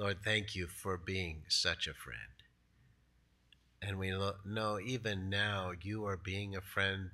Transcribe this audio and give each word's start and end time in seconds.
Lord, 0.00 0.18
thank 0.24 0.54
you 0.54 0.68
for 0.68 0.96
being 0.96 1.42
such 1.48 1.88
a 1.88 1.92
friend. 1.92 2.20
And 3.82 3.98
we 3.98 4.16
know 4.44 4.78
even 4.78 5.28
now 5.28 5.72
you 5.82 6.06
are 6.06 6.16
being 6.16 6.54
a 6.54 6.60
friend 6.60 7.10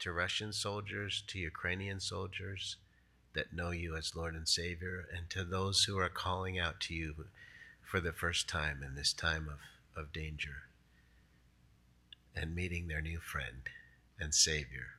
to 0.00 0.12
Russian 0.12 0.52
soldiers, 0.52 1.22
to 1.28 1.38
Ukrainian 1.38 2.00
soldiers 2.00 2.76
that 3.34 3.52
know 3.52 3.70
you 3.70 3.94
as 3.96 4.16
Lord 4.16 4.34
and 4.34 4.48
Savior, 4.48 5.06
and 5.16 5.30
to 5.30 5.44
those 5.44 5.84
who 5.84 5.96
are 5.98 6.08
calling 6.08 6.58
out 6.58 6.80
to 6.82 6.94
you 6.94 7.14
for 7.84 8.00
the 8.00 8.12
first 8.12 8.48
time 8.48 8.82
in 8.84 8.96
this 8.96 9.12
time 9.12 9.48
of, 9.48 9.60
of 10.02 10.12
danger 10.12 10.64
and 12.34 12.52
meeting 12.52 12.88
their 12.88 13.00
new 13.00 13.20
friend 13.20 13.68
and 14.18 14.34
Savior. 14.34 14.98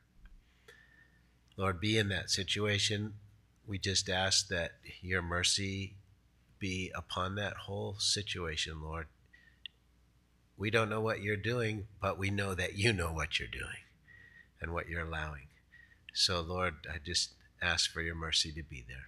Lord, 1.58 1.82
be 1.82 1.98
in 1.98 2.08
that 2.10 2.30
situation. 2.30 3.16
We 3.68 3.78
just 3.78 4.10
ask 4.10 4.48
that 4.48 4.72
your 5.02 5.22
mercy 5.22 5.96
be 6.60 6.92
upon 6.96 7.36
that 7.36 7.54
whole 7.54 7.96
situation, 8.00 8.82
Lord. 8.82 9.08
We 10.58 10.70
don't 10.70 10.90
know 10.90 11.02
what 11.02 11.22
you're 11.22 11.38
doing, 11.38 11.88
but 12.02 12.20
we 12.20 12.30
know 12.30 12.54
that 12.54 12.78
you 12.78 12.92
know 12.92 13.14
what 13.14 13.40
you're 13.40 13.48
doing 13.48 13.84
and 14.62 14.74
what 14.74 14.90
you're 14.90 15.06
allowing. 15.06 15.48
So, 16.14 16.42
Lord, 16.42 16.76
I 16.94 16.98
just 17.04 17.32
ask 17.62 17.92
for 17.92 18.02
your 18.02 18.16
mercy 18.16 18.52
to 18.52 18.64
be 18.64 18.84
there. 18.88 19.08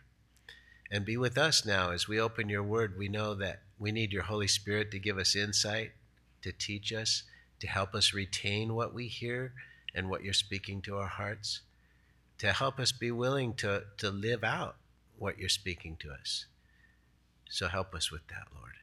And 0.90 1.06
be 1.06 1.18
with 1.18 1.38
us 1.38 1.66
now 1.66 1.92
as 1.92 2.08
we 2.08 2.20
open 2.20 2.50
your 2.50 2.64
word. 2.64 2.98
We 2.98 3.08
know 3.08 3.34
that 3.36 3.62
we 3.80 3.92
need 3.92 4.12
your 4.12 4.24
Holy 4.24 4.48
Spirit 4.48 4.92
to 4.92 5.00
give 5.00 5.18
us 5.18 5.36
insight, 5.36 5.92
to 6.42 6.52
teach 6.52 6.94
us, 6.94 7.24
to 7.60 7.68
help 7.68 7.96
us 7.96 8.14
retain 8.14 8.74
what 8.74 8.94
we 8.94 9.08
hear 9.08 9.54
and 9.94 10.10
what 10.10 10.24
you're 10.24 10.34
speaking 10.34 10.82
to 10.84 10.98
our 10.98 11.08
hearts, 11.08 11.62
to 12.40 12.52
help 12.52 12.80
us 12.80 12.92
be 12.92 13.12
willing 13.12 13.54
to, 13.56 13.84
to 13.98 14.10
live 14.10 14.44
out 14.44 14.76
what 15.18 15.38
you're 15.38 15.50
speaking 15.50 15.98
to 15.98 16.12
us. 16.12 16.46
So 17.52 17.68
help 17.68 17.94
us 17.94 18.10
with 18.10 18.26
that, 18.30 18.48
Lord. 18.58 18.76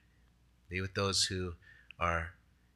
Be 0.68 0.82
with 0.82 0.92
those 0.92 1.24
who 1.24 1.54
are 1.98 2.32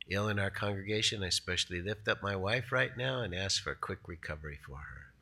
ill 0.08 0.26
in 0.28 0.38
our 0.38 0.50
congregation. 0.50 1.22
I 1.22 1.26
especially 1.26 1.82
lift 1.82 2.08
up 2.08 2.22
my 2.22 2.34
wife 2.34 2.72
right 2.72 2.96
now 2.96 3.20
and 3.20 3.34
ask 3.34 3.62
for 3.62 3.72
a 3.72 3.76
quick 3.76 3.98
recovery 4.06 4.58
for 4.66 4.78
her. 4.78 5.12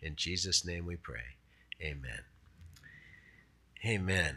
In 0.00 0.16
Jesus' 0.16 0.64
name 0.64 0.86
we 0.86 0.96
pray. 0.96 1.36
Amen. 1.82 2.20
Amen. 3.84 4.36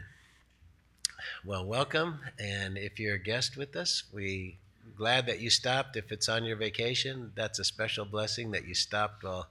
Well, 1.42 1.64
welcome. 1.64 2.20
And 2.38 2.76
if 2.76 3.00
you're 3.00 3.14
a 3.14 3.18
guest 3.18 3.56
with 3.56 3.74
us, 3.74 4.02
we 4.12 4.58
glad 4.94 5.24
that 5.26 5.40
you 5.40 5.48
stopped. 5.48 5.96
If 5.96 6.12
it's 6.12 6.28
on 6.28 6.44
your 6.44 6.58
vacation, 6.58 7.32
that's 7.34 7.58
a 7.58 7.64
special 7.64 8.04
blessing 8.04 8.50
that 8.50 8.68
you 8.68 8.74
stopped 8.74 9.24
while 9.24 9.48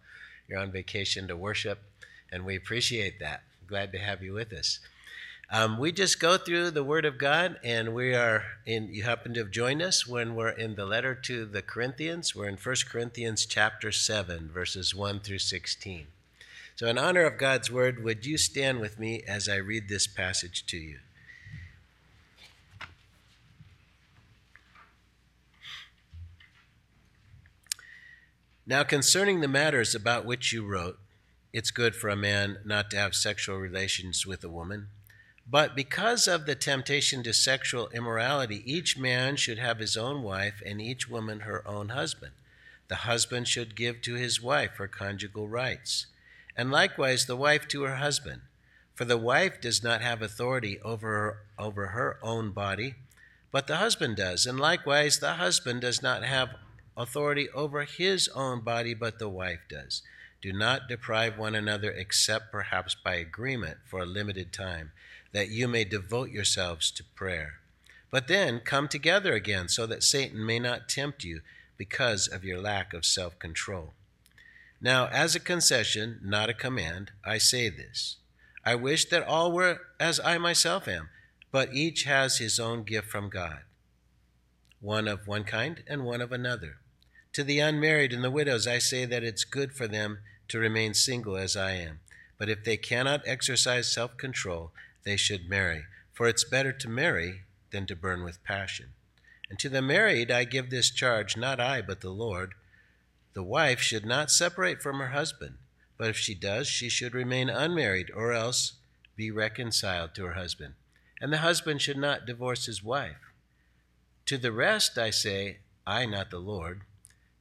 you're 0.47 0.59
on 0.59 0.71
vacation 0.71 1.27
to 1.29 1.35
worship. 1.35 1.79
And 2.31 2.45
we 2.45 2.55
appreciate 2.55 3.19
that. 3.21 3.41
Glad 3.65 3.91
to 3.93 3.97
have 3.97 4.21
you 4.21 4.33
with 4.33 4.53
us. 4.53 4.79
Um, 5.49 5.77
we 5.77 5.93
just 5.93 6.19
go 6.19 6.37
through 6.37 6.71
the 6.71 6.83
Word 6.83 7.05
of 7.05 7.17
God, 7.17 7.57
and 7.63 7.95
we 7.95 8.13
are 8.13 8.43
in. 8.65 8.93
You 8.93 9.03
happen 9.03 9.33
to 9.33 9.39
have 9.39 9.51
joined 9.51 9.81
us 9.81 10.05
when 10.05 10.35
we're 10.35 10.49
in 10.49 10.75
the 10.75 10.85
letter 10.85 11.15
to 11.15 11.45
the 11.45 11.61
Corinthians. 11.61 12.35
We're 12.35 12.49
in 12.49 12.57
1 12.57 12.75
Corinthians 12.89 13.45
chapter 13.45 13.93
7, 13.93 14.49
verses 14.53 14.93
1 14.93 15.21
through 15.21 15.39
16. 15.39 16.07
So, 16.75 16.87
in 16.87 16.97
honor 16.97 17.23
of 17.23 17.37
God's 17.37 17.71
Word, 17.71 18.03
would 18.03 18.25
you 18.25 18.37
stand 18.37 18.81
with 18.81 18.99
me 18.99 19.23
as 19.25 19.47
I 19.47 19.55
read 19.55 19.87
this 19.87 20.05
passage 20.05 20.65
to 20.65 20.77
you? 20.77 20.97
Now, 28.65 28.83
concerning 28.83 29.39
the 29.39 29.47
matters 29.47 29.95
about 29.95 30.25
which 30.25 30.51
you 30.51 30.67
wrote, 30.67 30.99
it's 31.53 31.71
good 31.71 31.95
for 31.95 32.09
a 32.09 32.17
man 32.17 32.57
not 32.65 32.91
to 32.91 32.97
have 32.97 33.15
sexual 33.15 33.55
relations 33.55 34.25
with 34.25 34.43
a 34.43 34.49
woman 34.49 34.89
but 35.49 35.75
because 35.75 36.27
of 36.27 36.45
the 36.45 36.55
temptation 36.55 37.23
to 37.23 37.33
sexual 37.33 37.87
immorality, 37.89 38.61
each 38.65 38.97
man 38.97 39.37
should 39.37 39.57
have 39.59 39.79
his 39.79 39.95
own 39.95 40.21
wife 40.21 40.61
and 40.65 40.81
each 40.81 41.09
woman 41.09 41.41
her 41.41 41.65
own 41.65 41.89
husband. 41.89 42.33
The 42.89 42.95
husband 42.95 43.47
should 43.47 43.75
give 43.75 44.01
to 44.01 44.15
his 44.15 44.41
wife 44.41 44.75
her 44.75 44.87
conjugal 44.87 45.47
rights, 45.47 46.07
and 46.55 46.69
likewise 46.69 47.25
the 47.25 47.35
wife 47.35 47.67
to 47.69 47.83
her 47.83 47.95
husband. 47.95 48.41
For 48.93 49.05
the 49.05 49.17
wife 49.17 49.61
does 49.61 49.83
not 49.83 50.01
have 50.01 50.21
authority 50.21 50.79
over 50.81 51.07
her, 51.07 51.37
over 51.57 51.87
her 51.87 52.17
own 52.21 52.51
body, 52.51 52.95
but 53.51 53.67
the 53.67 53.77
husband 53.77 54.17
does. 54.17 54.45
And 54.45 54.59
likewise 54.59 55.19
the 55.19 55.33
husband 55.33 55.81
does 55.81 56.01
not 56.01 56.23
have 56.23 56.55
authority 56.97 57.49
over 57.51 57.83
his 57.83 58.27
own 58.29 58.61
body, 58.61 58.93
but 58.93 59.19
the 59.19 59.29
wife 59.29 59.59
does. 59.69 60.01
Do 60.41 60.51
not 60.51 60.87
deprive 60.87 61.37
one 61.37 61.55
another 61.55 61.91
except 61.91 62.51
perhaps 62.51 62.95
by 62.95 63.15
agreement 63.15 63.77
for 63.85 64.01
a 64.01 64.05
limited 64.05 64.51
time 64.51 64.91
that 65.37 65.51
you 65.51 65.67
may 65.67 65.83
devote 65.83 66.31
yourselves 66.31 66.89
to 66.89 67.03
prayer. 67.03 67.59
But 68.09 68.27
then 68.27 68.59
come 68.59 68.87
together 68.87 69.33
again 69.33 69.67
so 69.69 69.85
that 69.85 70.01
Satan 70.01 70.43
may 70.43 70.57
not 70.57 70.89
tempt 70.89 71.23
you 71.23 71.41
because 71.77 72.27
of 72.27 72.43
your 72.43 72.59
lack 72.59 72.91
of 72.91 73.05
self 73.05 73.37
control. 73.37 73.93
Now, 74.81 75.09
as 75.09 75.35
a 75.35 75.39
concession, 75.39 76.19
not 76.23 76.49
a 76.49 76.55
command, 76.55 77.11
I 77.23 77.37
say 77.37 77.69
this 77.69 78.17
I 78.65 78.73
wish 78.73 79.05
that 79.09 79.27
all 79.27 79.51
were 79.51 79.81
as 79.99 80.19
I 80.19 80.39
myself 80.39 80.87
am, 80.87 81.09
but 81.51 81.71
each 81.71 82.05
has 82.05 82.39
his 82.39 82.59
own 82.59 82.81
gift 82.81 83.07
from 83.07 83.29
God, 83.29 83.59
one 84.81 85.07
of 85.07 85.27
one 85.27 85.43
kind 85.43 85.83
and 85.87 86.03
one 86.03 86.21
of 86.21 86.31
another. 86.31 86.77
To 87.33 87.43
the 87.43 87.59
unmarried 87.59 88.11
and 88.11 88.23
the 88.23 88.31
widows, 88.31 88.65
I 88.65 88.79
say 88.79 89.05
that 89.05 89.23
it's 89.23 89.43
good 89.43 89.73
for 89.73 89.87
them 89.87 90.17
to 90.47 90.57
remain 90.57 90.95
single 90.95 91.37
as 91.37 91.55
I 91.55 91.73
am. 91.73 91.99
But 92.39 92.49
if 92.49 92.63
they 92.63 92.77
cannot 92.77 93.21
exercise 93.27 93.93
self 93.93 94.17
control, 94.17 94.71
they 95.03 95.17
should 95.17 95.49
marry, 95.49 95.83
for 96.13 96.27
it's 96.27 96.43
better 96.43 96.71
to 96.71 96.89
marry 96.89 97.41
than 97.71 97.85
to 97.87 97.95
burn 97.95 98.23
with 98.23 98.43
passion. 98.43 98.93
And 99.49 99.57
to 99.59 99.69
the 99.69 99.81
married 99.81 100.31
I 100.31 100.43
give 100.43 100.69
this 100.69 100.89
charge, 100.89 101.37
not 101.37 101.59
I, 101.59 101.81
but 101.81 102.01
the 102.01 102.09
Lord. 102.09 102.53
The 103.33 103.43
wife 103.43 103.79
should 103.79 104.05
not 104.05 104.31
separate 104.31 104.81
from 104.81 104.99
her 104.99 105.09
husband, 105.09 105.57
but 105.97 106.09
if 106.09 106.17
she 106.17 106.33
does, 106.33 106.67
she 106.67 106.89
should 106.89 107.13
remain 107.13 107.49
unmarried, 107.49 108.11
or 108.13 108.33
else 108.33 108.73
be 109.15 109.31
reconciled 109.31 110.13
to 110.15 110.25
her 110.25 110.33
husband. 110.33 110.73
And 111.21 111.31
the 111.31 111.37
husband 111.37 111.81
should 111.81 111.97
not 111.97 112.25
divorce 112.25 112.65
his 112.65 112.83
wife. 112.83 113.31
To 114.27 114.37
the 114.37 114.51
rest 114.51 114.97
I 114.97 115.09
say, 115.09 115.59
I, 115.85 116.05
not 116.05 116.31
the 116.31 116.39
Lord, 116.39 116.81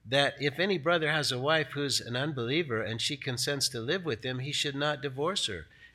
that 0.08 0.34
if 0.40 0.58
any 0.58 0.78
brother 0.78 1.10
has 1.10 1.32
a 1.32 1.38
wife 1.38 1.68
who's 1.74 2.00
an 2.00 2.14
unbeliever 2.14 2.80
and 2.80 3.00
she 3.00 3.16
consents 3.16 3.68
to 3.70 3.80
live 3.80 4.04
with 4.04 4.24
him, 4.24 4.38
he 4.38 4.52
should 4.52 4.76
not 4.76 5.02
divorce 5.02 5.46
her. 5.46 5.66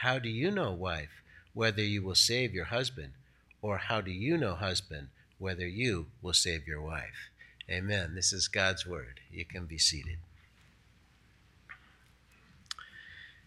How 0.00 0.20
do 0.20 0.28
you 0.28 0.52
know, 0.52 0.72
wife, 0.72 1.22
whether 1.54 1.82
you 1.82 2.02
will 2.02 2.14
save 2.14 2.54
your 2.54 2.66
husband? 2.66 3.14
Or 3.60 3.78
how 3.78 4.00
do 4.00 4.12
you 4.12 4.36
know, 4.36 4.54
husband, 4.54 5.08
whether 5.38 5.66
you 5.66 6.06
will 6.22 6.32
save 6.32 6.68
your 6.68 6.80
wife? 6.80 7.30
Amen. 7.68 8.14
This 8.14 8.32
is 8.32 8.46
God's 8.46 8.86
word. 8.86 9.18
You 9.32 9.44
can 9.44 9.66
be 9.66 9.76
seated. 9.76 10.18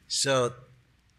So, 0.10 0.52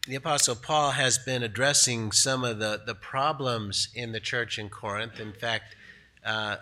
the 0.07 0.17
Apostle 0.17 0.57
Paul 0.57 0.91
has 0.91 1.17
been 1.17 1.43
addressing 1.43 2.13
some 2.13 2.45
of 2.45 2.59
the, 2.59 2.83
the 2.85 2.95
problems 2.95 3.89
in 3.95 4.13
the 4.13 4.21
church 4.21 4.59
in 4.59 4.69
Corinth. 4.69 5.19
In 5.19 5.33
fact, 5.33 5.77
uh, 6.27 6.57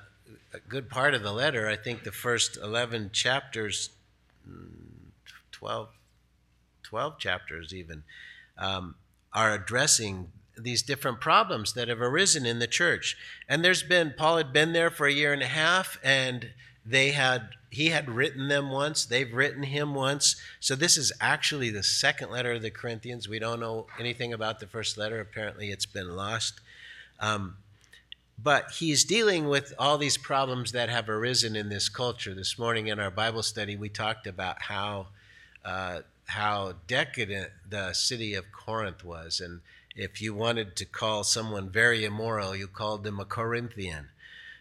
a 0.54 0.60
good 0.68 0.88
part 0.88 1.14
of 1.14 1.24
the 1.24 1.32
letter, 1.32 1.68
I 1.68 1.74
think 1.74 2.04
the 2.04 2.12
first 2.12 2.56
11 2.56 3.10
chapters, 3.12 3.90
mm, 4.48 4.66
12, 5.50 5.88
12 6.84 7.18
chapters 7.18 7.74
even, 7.74 8.04
um, 8.60 8.94
are 9.32 9.52
addressing 9.52 10.30
these 10.56 10.82
different 10.82 11.20
problems 11.20 11.72
that 11.72 11.88
have 11.88 12.00
arisen 12.00 12.44
in 12.46 12.58
the 12.58 12.66
church. 12.66 13.16
And 13.48 13.64
there's 13.64 13.82
been, 13.82 14.14
Paul 14.16 14.36
had 14.36 14.52
been 14.52 14.72
there 14.72 14.90
for 14.90 15.06
a 15.06 15.12
year 15.12 15.32
and 15.32 15.42
a 15.42 15.46
half, 15.46 15.98
and 16.04 16.50
they 16.84 17.10
had, 17.10 17.50
he 17.70 17.86
had 17.86 18.10
written 18.10 18.48
them 18.48 18.70
once, 18.70 19.04
they've 19.04 19.32
written 19.32 19.62
him 19.62 19.94
once. 19.94 20.36
So 20.60 20.76
this 20.76 20.96
is 20.96 21.12
actually 21.20 21.70
the 21.70 21.82
second 21.82 22.30
letter 22.30 22.52
of 22.52 22.62
the 22.62 22.70
Corinthians. 22.70 23.28
We 23.28 23.38
don't 23.38 23.60
know 23.60 23.86
anything 23.98 24.32
about 24.32 24.60
the 24.60 24.66
first 24.66 24.98
letter. 24.98 25.20
Apparently, 25.20 25.70
it's 25.70 25.86
been 25.86 26.14
lost. 26.14 26.60
Um, 27.18 27.56
but 28.42 28.70
he's 28.70 29.04
dealing 29.04 29.48
with 29.48 29.74
all 29.78 29.98
these 29.98 30.16
problems 30.16 30.72
that 30.72 30.88
have 30.88 31.08
arisen 31.08 31.54
in 31.56 31.68
this 31.68 31.88
culture. 31.88 32.34
This 32.34 32.58
morning 32.58 32.86
in 32.88 32.98
our 32.98 33.10
Bible 33.10 33.42
study, 33.42 33.76
we 33.76 33.90
talked 33.90 34.26
about 34.26 34.62
how 34.62 35.08
uh, 35.64 36.00
how 36.30 36.74
decadent 36.86 37.50
the 37.68 37.92
city 37.92 38.34
of 38.34 38.52
Corinth 38.52 39.04
was 39.04 39.40
and, 39.40 39.60
If 39.96 40.22
you 40.22 40.34
wanted 40.34 40.76
to 40.76 40.84
call 40.84 41.24
someone 41.24 41.68
very 41.68 42.04
immoral, 42.04 42.56
you 42.56 42.68
called 42.68 43.02
them 43.04 43.20
a 43.20 43.24
Corinthian. 43.24 44.08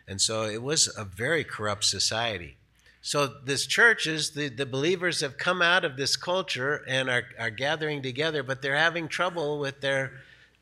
And 0.07 0.19
so 0.19 0.43
it 0.43 0.63
was 0.63 0.89
a 0.97 1.05
very 1.05 1.43
corrupt 1.43 1.85
society. 1.85 2.57
So 3.01 3.27
this 3.45 3.65
church 3.67 4.07
is 4.07 4.31
the, 4.31 4.49
the 4.49 4.65
believers 4.65 5.21
have 5.21 5.37
come 5.37 5.61
out 5.61 5.85
of 5.85 5.95
this 5.95 6.17
culture 6.17 6.83
and 6.87 7.09
are, 7.09 7.23
are 7.37 7.51
gathering 7.51 8.01
together, 8.01 8.43
but 8.43 8.61
they're 8.61 8.75
having 8.75 9.07
trouble 9.07 9.59
with 9.59 9.81
their 9.81 10.11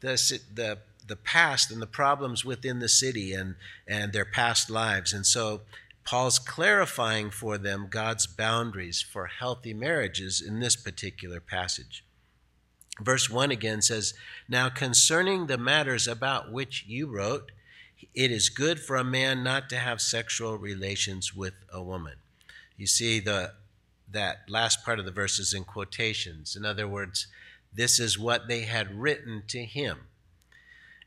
the, 0.01 0.13
the 0.53 0.77
the 1.07 1.15
past 1.15 1.71
and 1.71 1.81
the 1.81 1.87
problems 1.87 2.43
within 2.43 2.79
the 2.79 2.89
city 2.89 3.33
and, 3.33 3.55
and 3.87 4.13
their 4.13 4.25
past 4.25 4.69
lives. 4.69 5.13
And 5.13 5.25
so 5.25 5.61
Paul's 6.07 6.39
clarifying 6.39 7.29
for 7.29 7.57
them 7.57 7.87
God's 7.89 8.27
boundaries 8.27 9.01
for 9.01 9.25
healthy 9.25 9.73
marriages 9.73 10.41
in 10.41 10.61
this 10.61 10.77
particular 10.77 11.41
passage. 11.41 12.05
Verse 13.01 13.29
1 13.29 13.51
again 13.51 13.81
says, 13.81 14.13
Now 14.47 14.69
concerning 14.69 15.47
the 15.47 15.57
matters 15.57 16.07
about 16.07 16.49
which 16.49 16.85
you 16.87 17.07
wrote, 17.07 17.51
it 18.15 18.31
is 18.31 18.47
good 18.47 18.79
for 18.79 18.95
a 18.95 19.03
man 19.03 19.43
not 19.43 19.67
to 19.67 19.75
have 19.75 19.99
sexual 19.99 20.57
relations 20.57 21.35
with 21.35 21.55
a 21.73 21.83
woman. 21.83 22.13
You 22.77 22.87
see 22.87 23.19
the 23.19 23.55
that 24.09 24.43
last 24.47 24.85
part 24.85 24.99
of 24.99 25.05
the 25.05 25.11
verse 25.11 25.39
is 25.39 25.53
in 25.53 25.65
quotations. 25.65 26.55
In 26.55 26.63
other 26.63 26.87
words, 26.87 27.27
this 27.73 27.99
is 27.99 28.17
what 28.17 28.47
they 28.47 28.61
had 28.61 28.97
written 28.97 29.43
to 29.49 29.65
him. 29.65 30.07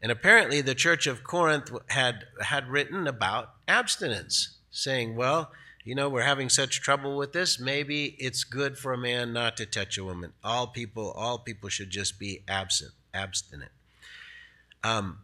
And 0.02 0.12
apparently 0.12 0.60
the 0.60 0.74
church 0.74 1.06
of 1.06 1.24
Corinth 1.24 1.70
had 1.86 2.26
had 2.42 2.68
written 2.68 3.06
about 3.06 3.54
abstinence, 3.66 4.58
saying, 4.70 5.16
well, 5.16 5.52
you 5.84 5.94
know, 5.94 6.08
we're 6.08 6.22
having 6.22 6.48
such 6.48 6.82
trouble 6.82 7.16
with 7.16 7.32
this. 7.32 7.58
Maybe 7.58 8.16
it's 8.18 8.44
good 8.44 8.76
for 8.76 8.92
a 8.92 8.98
man 8.98 9.32
not 9.32 9.56
to 9.56 9.66
touch 9.66 9.96
a 9.96 10.04
woman. 10.04 10.32
All 10.44 10.66
people, 10.66 11.10
all 11.12 11.38
people 11.38 11.68
should 11.68 11.90
just 11.90 12.18
be 12.18 12.42
absent, 12.46 12.92
abstinent. 13.14 13.70
Um, 14.84 15.18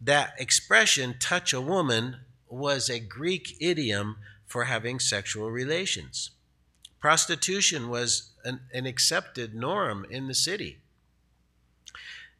that 0.00 0.34
expression, 0.38 1.16
touch 1.18 1.52
a 1.52 1.60
woman, 1.60 2.16
was 2.48 2.88
a 2.88 3.00
Greek 3.00 3.56
idiom 3.60 4.16
for 4.46 4.64
having 4.64 5.00
sexual 5.00 5.50
relations. 5.50 6.30
Prostitution 7.00 7.88
was 7.88 8.30
an, 8.44 8.60
an 8.72 8.86
accepted 8.86 9.54
norm 9.54 10.06
in 10.10 10.28
the 10.28 10.34
city. 10.34 10.78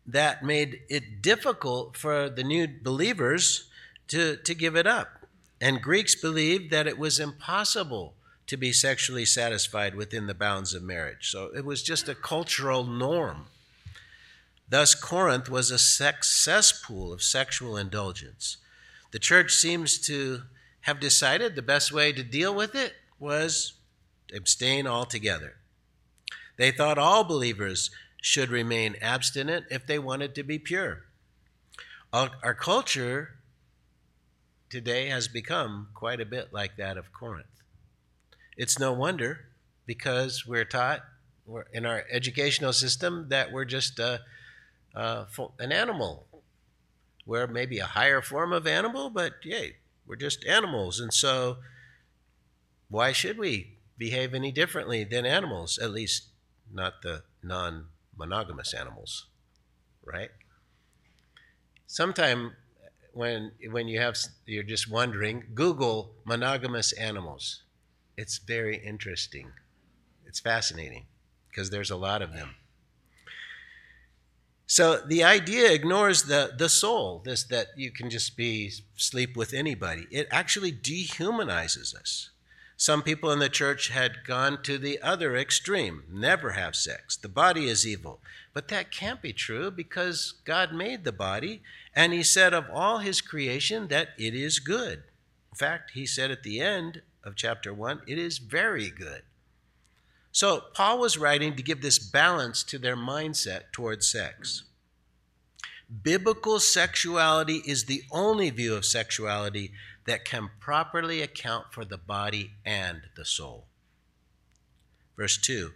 That 0.07 0.45
made 0.45 0.83
it 0.89 1.23
difficult 1.23 1.97
for 1.97 2.29
the 2.29 2.45
new 2.45 2.69
believers 2.83 3.69
to, 4.09 4.37
to 4.37 4.55
give 4.55 4.77
it 4.77 4.87
up. 4.87 5.22
And 5.63 5.81
Greeks 5.81 6.17
believed 6.17 6.73
that 6.73 6.89
it 6.89 6.99
was 6.99 7.21
impossible 7.21 8.15
to 8.49 8.57
be 8.57 8.73
sexually 8.73 9.25
satisfied 9.25 9.95
within 9.95 10.27
the 10.27 10.35
bounds 10.35 10.75
of 10.75 10.83
marriage. 10.83 11.31
So 11.31 11.53
it 11.55 11.65
was 11.65 11.85
just 11.85 12.09
a 12.09 12.17
cultural 12.17 12.83
norm. 12.83 13.47
Thus, 14.69 14.97
Corinth 14.97 15.49
was 15.49 15.71
a 15.71 15.79
sex 15.79 16.35
cesspool 16.35 17.13
of 17.13 17.23
sexual 17.23 17.77
indulgence. 17.77 18.57
The 19.13 19.21
church 19.21 19.53
seems 19.53 19.99
to 20.01 20.43
have 20.81 20.99
decided 20.99 21.55
the 21.55 21.63
best 21.63 21.93
way 21.93 22.13
to 22.13 22.25
deal 22.25 22.53
with 22.53 22.75
it 22.75 22.95
was 23.21 23.75
abstain 24.35 24.89
altogether. 24.89 25.59
They 26.57 26.73
thought 26.73 26.99
all 26.99 27.23
believers 27.23 27.93
should 28.21 28.51
remain 28.51 28.97
abstinent 29.01 29.67
if 29.71 29.87
they 29.87 30.01
wanted 30.01 30.35
to 30.35 30.43
be 30.43 30.59
pure. 30.59 31.05
Our, 32.13 32.31
our 32.43 32.55
culture 32.55 33.37
today 34.73 35.09
has 35.11 35.29
become 35.29 35.89
quite 35.93 36.19
a 36.19 36.25
bit 36.25 36.51
like 36.51 36.77
that 36.79 36.97
of 36.97 37.13
Corinth. 37.13 37.61
It's 38.57 38.79
no 38.79 38.91
wonder 38.91 39.41
because 39.85 40.47
we're 40.47 40.65
taught 40.65 41.03
we're 41.45 41.67
in 41.75 41.85
our 41.85 42.05
educational 42.11 42.73
system 42.73 43.27
that 43.29 43.53
we're 43.53 43.67
just 43.67 44.01
an 44.01 44.19
animal. 45.61 46.27
We're 47.27 47.47
maybe 47.47 47.81
a 47.81 47.87
higher 47.87 48.23
form 48.23 48.55
of 48.55 48.67
animal, 48.67 49.11
but 49.11 49.35
yay, 49.45 49.77
we're 50.07 50.17
just 50.17 50.43
animals. 50.47 51.01
And 51.01 51.13
so, 51.13 51.59
why 52.89 53.13
should 53.13 53.37
we 53.37 53.77
behave 53.99 54.33
any 54.33 54.53
differently 54.53 55.05
than 55.05 55.27
animals? 55.27 55.79
At 55.79 55.91
least, 55.91 56.29
not 56.73 57.03
the 57.03 57.25
non 57.43 57.89
monogamous 58.17 58.73
animals, 58.73 59.27
right? 60.03 60.31
Sometime 61.87 62.53
when 63.13 63.53
when 63.71 63.89
you 63.89 64.01
have 64.01 64.17
you're 64.47 64.63
just 64.63 64.91
wondering, 64.91 65.45
Google 65.55 66.15
monogamous 66.25 66.93
animals. 66.93 67.63
It's 68.17 68.39
very 68.39 68.77
interesting. 68.77 69.53
It's 70.27 70.41
fascinating 70.41 71.07
because 71.49 71.71
there's 71.71 71.91
a 71.91 71.97
lot 71.97 72.23
of 72.23 72.33
them. 72.33 72.57
So 74.67 75.03
the 75.07 75.23
idea 75.23 75.71
ignores 75.71 76.23
the, 76.25 76.55
the 76.57 76.69
soul, 76.69 77.21
this 77.25 77.45
that 77.45 77.69
you 77.77 77.91
can 77.91 78.09
just 78.09 78.37
be 78.39 78.73
sleep 78.97 79.37
with 79.37 79.53
anybody. 79.53 80.07
It 80.11 80.29
actually 80.31 80.73
dehumanizes 80.73 81.95
us. 81.95 82.31
Some 82.77 83.03
people 83.03 83.31
in 83.31 83.39
the 83.39 83.49
church 83.49 83.89
had 83.89 84.25
gone 84.27 84.63
to 84.63 84.79
the 84.79 85.01
other 85.01 85.37
extreme 85.37 86.03
never 86.11 86.53
have 86.53 86.75
sex. 86.75 87.17
The 87.17 87.29
body 87.29 87.69
is 87.69 87.87
evil. 87.87 88.21
But 88.55 88.69
that 88.69 88.91
can't 88.91 89.23
be 89.23 89.33
true 89.33 89.71
because 89.71 90.35
God 90.45 90.73
made 90.73 91.05
the 91.05 91.13
body 91.13 91.63
and 91.95 92.13
He 92.13 92.23
said 92.23 92.53
of 92.53 92.67
all 92.73 92.99
His 92.99 93.21
creation 93.21 93.89
that 93.89 94.09
it 94.19 94.35
is 94.35 94.59
good. 94.59 95.05
In 95.53 95.57
fact, 95.57 95.93
He 95.95 96.07
said 96.07 96.31
at 96.31 96.43
the 96.43 96.61
end 96.61 97.03
of 97.25 97.37
chapter 97.37 97.73
1, 97.73 98.03
it 98.07 98.19
is 98.19 98.39
very 98.39 98.91
good. 98.91 99.23
So, 100.33 100.65
Paul 100.73 100.99
was 100.99 101.19
writing 101.19 101.57
to 101.57 101.63
give 101.63 101.83
this 101.83 101.99
balance 101.99 102.63
to 102.65 102.79
their 102.79 102.97
mindset 102.97 103.71
towards 103.71 104.11
sex. 104.11 104.65
Biblical 106.03 106.59
sexuality 106.59 107.63
is 107.67 107.85
the 107.85 108.03
only 108.11 108.49
view 108.49 108.75
of 108.75 108.87
sexuality 108.87 109.73
that 110.07 110.25
can 110.25 110.51
properly 110.61 111.23
account 111.23 111.67
for 111.73 111.85
the 111.85 111.99
body 111.99 112.53
and 112.65 113.03
the 113.17 113.25
soul. 113.25 113.67
Verse 115.17 115.37
2 115.39 115.73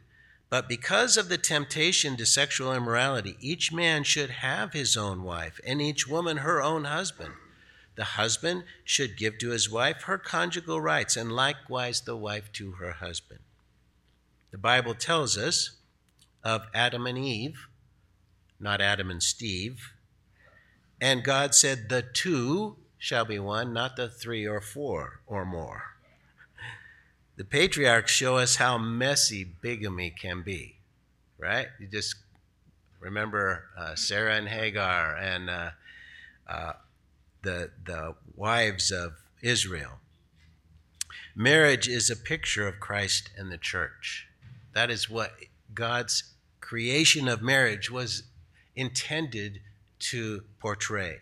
But 0.48 0.68
because 0.68 1.16
of 1.16 1.28
the 1.28 1.38
temptation 1.38 2.16
to 2.16 2.26
sexual 2.26 2.74
immorality, 2.74 3.36
each 3.40 3.72
man 3.72 4.02
should 4.02 4.30
have 4.30 4.72
his 4.72 4.96
own 4.96 5.22
wife, 5.22 5.60
and 5.64 5.80
each 5.80 6.08
woman 6.08 6.38
her 6.38 6.62
own 6.62 6.84
husband. 6.84 7.34
The 7.94 8.04
husband 8.04 8.64
should 8.84 9.16
give 9.16 9.38
to 9.38 9.50
his 9.50 9.70
wife 9.70 10.02
her 10.02 10.18
conjugal 10.18 10.80
rights, 10.80 11.16
and 11.16 11.32
likewise 11.32 12.02
the 12.02 12.16
wife 12.16 12.52
to 12.52 12.72
her 12.72 12.92
husband. 12.92 13.40
The 14.50 14.58
Bible 14.58 14.94
tells 14.94 15.38
us 15.38 15.76
of 16.44 16.66
Adam 16.74 17.06
and 17.06 17.18
Eve, 17.18 17.68
not 18.60 18.80
Adam 18.80 19.10
and 19.10 19.22
Steve. 19.22 19.92
And 21.00 21.24
God 21.24 21.54
said, 21.54 21.88
The 21.88 22.02
two 22.02 22.76
shall 22.98 23.24
be 23.24 23.38
one, 23.38 23.72
not 23.72 23.96
the 23.96 24.08
three 24.08 24.46
or 24.46 24.60
four 24.60 25.20
or 25.26 25.44
more. 25.44 25.82
The 27.36 27.44
patriarchs 27.44 28.12
show 28.12 28.38
us 28.38 28.56
how 28.56 28.78
messy 28.78 29.44
bigamy 29.44 30.10
can 30.10 30.42
be, 30.42 30.76
right? 31.38 31.68
You 31.78 31.86
just 31.86 32.14
remember 33.00 33.64
uh, 33.78 33.94
Sarah 33.94 34.36
and 34.36 34.48
Hagar 34.48 35.16
and 35.16 35.50
uh, 35.50 35.70
uh, 36.48 36.72
the, 37.42 37.70
the 37.84 38.14
wives 38.34 38.90
of 38.90 39.12
Israel. 39.42 40.00
Marriage 41.34 41.86
is 41.86 42.08
a 42.08 42.16
picture 42.16 42.66
of 42.66 42.80
Christ 42.80 43.28
and 43.36 43.52
the 43.52 43.58
church. 43.58 44.26
That 44.72 44.90
is 44.90 45.10
what 45.10 45.34
God's 45.74 46.24
creation 46.60 47.28
of 47.28 47.42
marriage 47.42 47.90
was 47.90 48.22
intended 48.74 49.60
to 49.98 50.42
portray. 50.58 51.20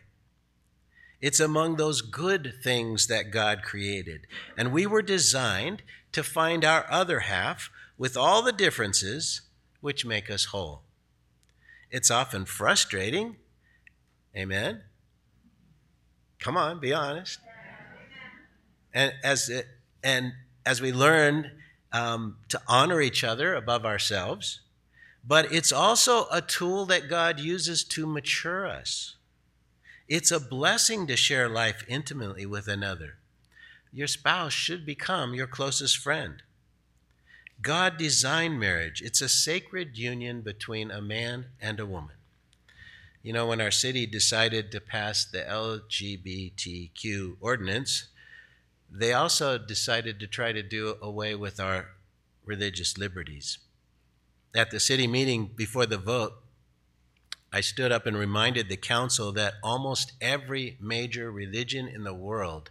It's 1.24 1.40
among 1.40 1.76
those 1.76 2.02
good 2.02 2.52
things 2.62 3.06
that 3.06 3.30
God 3.30 3.62
created. 3.62 4.26
And 4.58 4.74
we 4.74 4.84
were 4.84 5.00
designed 5.00 5.80
to 6.12 6.22
find 6.22 6.66
our 6.66 6.84
other 6.90 7.20
half 7.20 7.70
with 7.96 8.14
all 8.14 8.42
the 8.42 8.52
differences 8.52 9.40
which 9.80 10.04
make 10.04 10.30
us 10.30 10.44
whole. 10.44 10.82
It's 11.90 12.10
often 12.10 12.44
frustrating. 12.44 13.36
Amen. 14.36 14.82
Come 16.40 16.58
on, 16.58 16.78
be 16.78 16.92
honest. 16.92 17.38
And 18.92 19.14
as 19.24 19.48
it, 19.48 19.66
and 20.02 20.34
as 20.66 20.82
we 20.82 20.92
learn 20.92 21.52
um, 21.90 22.36
to 22.50 22.60
honor 22.68 23.00
each 23.00 23.24
other 23.24 23.54
above 23.54 23.86
ourselves, 23.86 24.60
but 25.26 25.50
it's 25.50 25.72
also 25.72 26.26
a 26.30 26.42
tool 26.42 26.84
that 26.84 27.08
God 27.08 27.40
uses 27.40 27.82
to 27.84 28.06
mature 28.06 28.66
us. 28.66 29.16
It's 30.08 30.30
a 30.30 30.40
blessing 30.40 31.06
to 31.06 31.16
share 31.16 31.48
life 31.48 31.82
intimately 31.88 32.44
with 32.44 32.68
another. 32.68 33.16
Your 33.92 34.06
spouse 34.06 34.52
should 34.52 34.84
become 34.84 35.34
your 35.34 35.46
closest 35.46 35.96
friend. 35.96 36.42
God 37.62 37.96
designed 37.96 38.60
marriage, 38.60 39.00
it's 39.00 39.22
a 39.22 39.28
sacred 39.28 39.96
union 39.96 40.42
between 40.42 40.90
a 40.90 41.00
man 41.00 41.46
and 41.60 41.80
a 41.80 41.86
woman. 41.86 42.16
You 43.22 43.32
know, 43.32 43.46
when 43.46 43.62
our 43.62 43.70
city 43.70 44.04
decided 44.04 44.70
to 44.72 44.80
pass 44.80 45.24
the 45.24 45.38
LGBTQ 45.38 47.36
ordinance, 47.40 48.08
they 48.90 49.14
also 49.14 49.56
decided 49.56 50.20
to 50.20 50.26
try 50.26 50.52
to 50.52 50.62
do 50.62 50.96
away 51.00 51.34
with 51.34 51.58
our 51.58 51.92
religious 52.44 52.98
liberties. 52.98 53.58
At 54.54 54.70
the 54.70 54.78
city 54.78 55.06
meeting 55.06 55.50
before 55.56 55.86
the 55.86 55.96
vote, 55.96 56.43
I 57.54 57.60
stood 57.60 57.92
up 57.92 58.04
and 58.04 58.16
reminded 58.16 58.68
the 58.68 58.76
council 58.76 59.30
that 59.30 59.54
almost 59.62 60.14
every 60.20 60.76
major 60.80 61.30
religion 61.30 61.86
in 61.86 62.02
the 62.02 62.12
world 62.12 62.70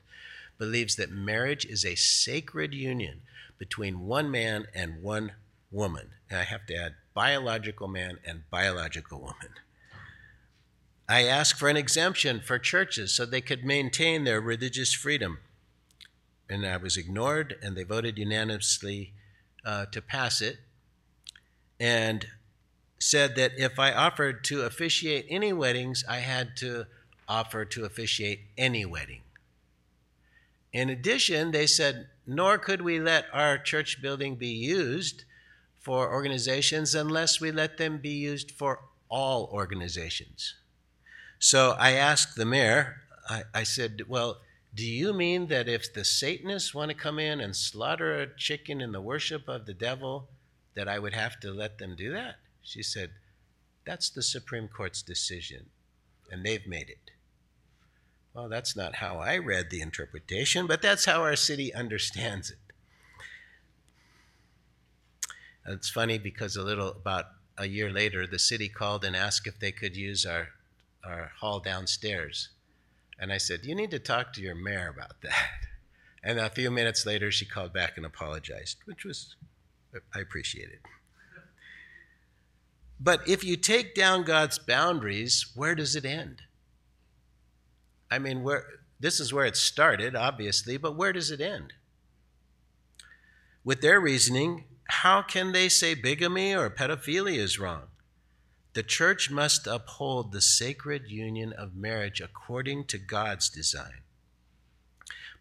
believes 0.57 0.97
that 0.97 1.09
marriage 1.09 1.65
is 1.65 1.85
a 1.85 1.95
sacred 1.95 2.73
union 2.73 3.21
between 3.57 4.05
one 4.05 4.29
man 4.29 4.67
and 4.75 5.01
one 5.01 5.31
woman. 5.71 6.09
And 6.29 6.37
I 6.37 6.43
have 6.43 6.65
to 6.65 6.75
add 6.75 6.95
biological 7.13 7.87
man 7.87 8.17
and 8.27 8.43
biological 8.51 9.21
woman. 9.21 9.55
I 11.07 11.27
asked 11.27 11.57
for 11.57 11.69
an 11.69 11.77
exemption 11.77 12.41
for 12.41 12.59
churches 12.59 13.13
so 13.13 13.25
they 13.25 13.39
could 13.39 13.63
maintain 13.63 14.25
their 14.25 14.41
religious 14.41 14.93
freedom. 14.93 15.37
And 16.49 16.65
I 16.65 16.75
was 16.75 16.97
ignored, 16.97 17.55
and 17.61 17.77
they 17.77 17.83
voted 17.83 18.17
unanimously 18.17 19.13
uh, 19.63 19.85
to 19.93 20.01
pass 20.01 20.41
it. 20.41 20.57
And 21.79 22.27
said 23.03 23.36
that 23.36 23.51
if 23.57 23.77
I 23.77 23.91
offered 23.91 24.45
to 24.45 24.62
officiate 24.62 25.25
any 25.29 25.51
weddings, 25.51 26.05
I 26.07 26.19
had 26.19 26.55
to 26.57 26.86
offer 27.27 27.65
to 27.65 27.83
officiate 27.83 28.39
any 28.57 28.86
wedding. 28.86 29.22
In 30.72 30.89
addition, 30.89 31.51
they 31.51 31.67
said, 31.67 32.07
nor 32.25 32.57
could 32.57 32.81
we 32.81 33.00
let 33.00 33.25
our 33.33 33.57
church 33.57 34.01
building 34.01 34.36
be 34.36 34.48
used 34.48 35.25
for 35.81 36.13
organizations 36.13 36.95
unless 36.95 37.41
we 37.41 37.51
let 37.51 37.77
them 37.77 37.98
be 37.98 38.13
used 38.13 38.51
for 38.51 38.79
all 39.10 39.50
organizations. 39.51 40.55
So 41.39 41.75
I 41.77 41.91
asked 41.91 42.38
the 42.38 42.45
mayor, 42.45 43.01
I, 43.29 43.43
I 43.53 43.63
said, 43.63 44.03
Well, 44.07 44.38
do 44.74 44.86
you 44.86 45.12
mean 45.12 45.48
that 45.48 45.67
if 45.67 45.93
the 45.93 46.05
Satanists 46.05 46.74
want 46.74 46.89
to 46.89 46.95
come 46.95 47.19
in 47.19 47.41
and 47.41 47.53
slaughter 47.53 48.22
a 48.22 48.33
chicken 48.38 48.79
in 48.79 48.93
the 48.93 49.01
worship 49.01 49.50
of 49.50 49.65
the 49.65 49.74
devil, 49.74 50.29
that 50.74 50.88
I 50.88 51.00
would 51.00 51.13
have 51.13 51.39
to 51.41 51.51
let 51.51 51.77
them 51.77 51.95
do 51.98 52.13
that? 52.13 52.38
She 52.63 52.82
said, 52.82 53.12
That's 53.86 54.10
the 54.10 54.24
Supreme 54.24 54.67
Court's 54.67 55.01
decision, 55.01 55.67
and 56.32 56.46
they've 56.46 56.65
made 56.65 56.89
it. 56.89 57.12
Well, 58.34 58.50
that's 58.50 58.75
not 58.75 58.96
how 58.96 59.17
I 59.17 59.38
read 59.38 59.70
the 59.70 59.82
interpretation, 59.82 60.65
but 60.65 60.82
that's 60.82 61.05
how 61.05 61.22
our 61.22 61.36
city 61.36 61.74
understands 61.74 62.50
it. 62.50 62.58
It's 65.67 65.89
funny 65.89 66.17
because 66.17 66.55
a 66.55 66.63
little 66.63 66.89
about 66.89 67.25
a 67.58 67.67
year 67.67 67.91
later, 67.91 68.25
the 68.25 68.39
city 68.39 68.67
called 68.67 69.05
and 69.05 69.15
asked 69.15 69.48
if 69.48 69.60
they 69.60 69.72
could 69.72 69.96
use 69.96 70.25
our, 70.25 70.50
our 71.05 71.32
hall 71.39 71.60
downstairs. 71.60 72.50
And 73.20 73.32
I 73.32 73.38
said, 73.38 73.65
You 73.65 73.75
need 73.75 73.91
to 73.91 74.00
talk 74.00 74.34
to 74.34 74.41
your 74.41 74.55
mayor 74.55 74.89
about 74.89 75.22
that. 75.22 75.67
And 76.24 76.39
a 76.39 76.50
few 76.50 76.72
minutes 76.72 77.05
later, 77.05 77.32
she 77.32 77.46
called 77.46 77.74
back 77.74 77.98
and 77.98 78.05
apologized, 78.05 78.77
which 78.86 79.03
was, 79.03 79.36
I 80.15 80.20
appreciated. 80.20 80.79
But 83.03 83.27
if 83.27 83.43
you 83.43 83.57
take 83.57 83.93
down 83.93 84.24
God's 84.24 84.57
boundaries, 84.57 85.51
where 85.55 85.75
does 85.75 85.93
it 85.98 86.05
end? 86.05 86.43
I 88.10 88.17
mean, 88.17 88.43
where, 88.43 88.65
this 88.98 89.19
is 89.19 89.33
where 89.33 89.45
it 89.45 89.57
started, 89.57 90.15
obviously, 90.15 90.77
but 90.77 90.95
where 90.95 91.12
does 91.12 91.29
it 91.29 91.41
end? 91.41 91.74
With 93.65 93.81
their 93.81 94.00
reasoning, 94.00 94.63
how 94.86 95.22
can 95.22 95.51
they 95.51 95.67
say 95.67 95.95
bigamy 95.95 96.55
or 96.55 96.69
pedophilia 96.69 97.38
is 97.39 97.60
wrong? 97.60 97.88
The 98.72 98.83
church 98.83 99.29
must 99.29 99.67
uphold 99.67 100.31
the 100.31 100.41
sacred 100.41 101.10
union 101.10 101.51
of 101.51 101.75
marriage 101.75 102.22
according 102.22 102.86
to 102.86 102.98
God's 102.98 103.50
design. 103.50 104.01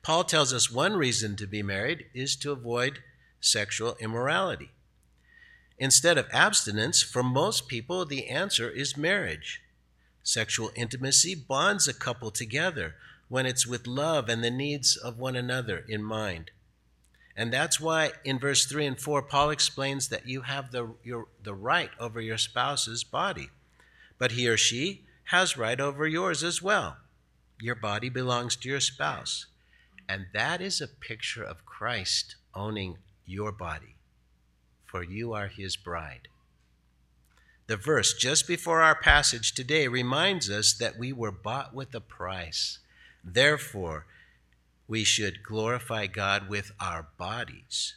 Paul 0.02 0.24
tells 0.24 0.52
us 0.52 0.70
one 0.70 0.94
reason 0.94 1.36
to 1.36 1.46
be 1.46 1.62
married 1.62 2.06
is 2.12 2.34
to 2.36 2.50
avoid 2.50 2.98
sexual 3.40 3.96
immorality. 4.00 4.72
Instead 5.82 6.16
of 6.16 6.28
abstinence, 6.32 7.02
for 7.02 7.24
most 7.24 7.66
people, 7.66 8.04
the 8.04 8.28
answer 8.28 8.70
is 8.70 8.96
marriage. 8.96 9.60
Sexual 10.22 10.70
intimacy 10.76 11.34
bonds 11.34 11.88
a 11.88 11.92
couple 11.92 12.30
together 12.30 12.94
when 13.28 13.46
it's 13.46 13.66
with 13.66 13.88
love 13.88 14.28
and 14.28 14.44
the 14.44 14.50
needs 14.50 14.96
of 14.96 15.18
one 15.18 15.34
another 15.34 15.84
in 15.88 16.00
mind. 16.00 16.52
And 17.36 17.52
that's 17.52 17.80
why 17.80 18.12
in 18.22 18.38
verse 18.38 18.64
3 18.64 18.86
and 18.86 19.00
4, 19.00 19.22
Paul 19.22 19.50
explains 19.50 20.06
that 20.06 20.28
you 20.28 20.42
have 20.42 20.70
the, 20.70 20.94
your, 21.02 21.26
the 21.42 21.52
right 21.52 21.90
over 21.98 22.20
your 22.20 22.38
spouse's 22.38 23.02
body, 23.02 23.50
but 24.20 24.30
he 24.30 24.46
or 24.48 24.56
she 24.56 25.02
has 25.32 25.56
right 25.56 25.80
over 25.80 26.06
yours 26.06 26.44
as 26.44 26.62
well. 26.62 26.98
Your 27.60 27.74
body 27.74 28.08
belongs 28.08 28.54
to 28.54 28.68
your 28.68 28.78
spouse. 28.78 29.46
And 30.08 30.26
that 30.32 30.60
is 30.60 30.80
a 30.80 30.86
picture 30.86 31.42
of 31.42 31.66
Christ 31.66 32.36
owning 32.54 32.98
your 33.26 33.50
body, 33.50 33.96
for 34.92 35.02
you 35.02 35.32
are 35.32 35.48
his 35.48 35.74
bride. 35.74 36.28
The 37.66 37.78
verse 37.78 38.12
just 38.12 38.46
before 38.46 38.82
our 38.82 38.94
passage 38.94 39.54
today 39.54 39.88
reminds 39.88 40.50
us 40.50 40.74
that 40.74 40.98
we 40.98 41.14
were 41.14 41.32
bought 41.32 41.74
with 41.74 41.94
a 41.94 42.00
price. 42.00 42.78
Therefore, 43.24 44.04
we 44.86 45.02
should 45.02 45.42
glorify 45.42 46.06
God 46.08 46.50
with 46.50 46.72
our 46.78 47.08
bodies. 47.16 47.94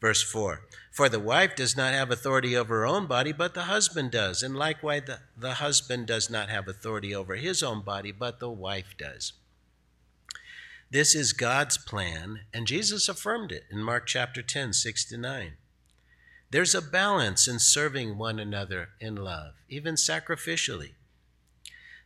Verse 0.00 0.22
4 0.22 0.60
For 0.92 1.08
the 1.08 1.18
wife 1.18 1.56
does 1.56 1.76
not 1.76 1.92
have 1.92 2.12
authority 2.12 2.56
over 2.56 2.78
her 2.80 2.86
own 2.86 3.06
body, 3.06 3.32
but 3.32 3.54
the 3.54 3.62
husband 3.62 4.12
does. 4.12 4.44
And 4.44 4.54
likewise, 4.54 5.02
the, 5.06 5.18
the 5.36 5.54
husband 5.54 6.06
does 6.06 6.30
not 6.30 6.48
have 6.48 6.68
authority 6.68 7.12
over 7.12 7.34
his 7.34 7.64
own 7.64 7.82
body, 7.82 8.12
but 8.12 8.38
the 8.38 8.50
wife 8.50 8.94
does. 8.96 9.32
This 10.90 11.14
is 11.14 11.34
God's 11.34 11.76
plan, 11.76 12.40
and 12.54 12.66
Jesus 12.66 13.10
affirmed 13.10 13.52
it 13.52 13.64
in 13.70 13.82
Mark 13.82 14.06
chapter 14.06 14.40
10, 14.40 14.72
6 14.72 15.04
to 15.10 15.18
9. 15.18 15.52
There's 16.50 16.74
a 16.74 16.80
balance 16.80 17.46
in 17.46 17.58
serving 17.58 18.16
one 18.16 18.38
another 18.38 18.88
in 18.98 19.14
love, 19.14 19.52
even 19.68 19.96
sacrificially. 19.96 20.92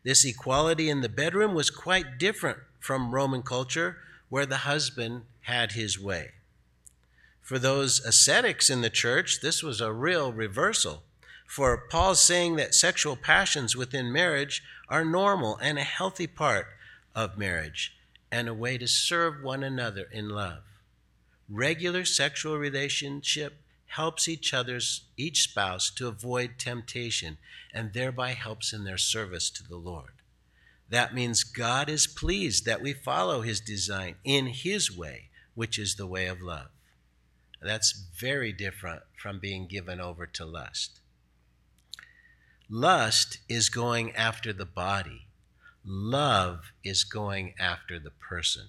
This 0.03 0.25
equality 0.25 0.91
in 0.91 1.01
the 1.01 1.09
bedroom 1.09 1.55
was 1.55 1.71
quite 1.71 2.19
different 2.19 2.59
from 2.81 3.15
Roman 3.15 3.43
culture, 3.43 3.99
where 4.29 4.47
the 4.47 4.67
husband 4.67 5.27
had 5.43 5.73
his 5.73 6.01
way. 6.01 6.33
For 7.41 7.61
those 7.61 8.01
ascetics 8.01 8.69
in 8.69 8.81
the 8.81 8.91
church, 8.91 9.39
this 9.41 9.63
was 9.63 9.81
a 9.81 9.93
real 9.93 10.33
reversal. 10.33 11.05
For 11.47 11.77
Paul's 11.89 12.21
saying 12.21 12.57
that 12.57 12.75
sexual 12.75 13.15
passions 13.15 13.77
within 13.77 14.11
marriage 14.11 14.61
are 14.89 15.05
normal 15.05 15.57
and 15.59 15.79
a 15.79 15.85
healthy 15.85 16.27
part 16.27 16.67
of 17.15 17.39
marriage 17.39 17.95
and 18.33 18.49
a 18.49 18.55
way 18.55 18.79
to 18.79 18.89
serve 18.89 19.43
one 19.43 19.63
another 19.63 20.09
in 20.11 20.31
love. 20.31 20.63
Regular 21.51 22.07
sexual 22.07 22.57
relationship 22.57 23.61
helps 23.89 24.27
each 24.27 24.55
other's 24.55 25.03
each 25.19 25.43
spouse 25.43 25.91
to 25.91 26.09
avoid 26.09 26.59
temptation 26.59 27.37
and 27.75 27.93
thereby 27.93 28.33
helps 28.33 28.73
in 28.73 28.85
their 28.85 28.97
service 28.97 29.51
to 29.51 29.63
the 29.63 29.77
Lord. 29.77 30.13
That 30.89 31.15
means 31.15 31.45
God 31.45 31.91
is 31.91 32.07
pleased 32.07 32.65
that 32.65 32.81
we 32.81 32.95
follow 32.95 33.43
his 33.43 33.61
design 33.61 34.17
in 34.25 34.47
his 34.47 34.97
way, 34.97 35.29
which 35.55 35.79
is 35.79 35.97
the 35.97 36.07
way 36.07 36.27
of 36.27 36.41
love. 36.41 36.69
That's 37.61 37.93
very 37.93 38.53
different 38.53 39.03
from 39.17 39.39
being 39.39 39.67
given 39.67 40.01
over 40.01 40.27
to 40.27 40.47
lust. 40.47 41.01
Lust 42.69 43.39
is 43.49 43.69
going 43.69 44.17
after 44.17 44.55
the 44.55 44.67
body. 44.67 45.27
Love 45.85 46.73
is 46.85 47.05
going 47.05 47.55
after 47.59 47.99
the 47.99 48.11
person. 48.11 48.69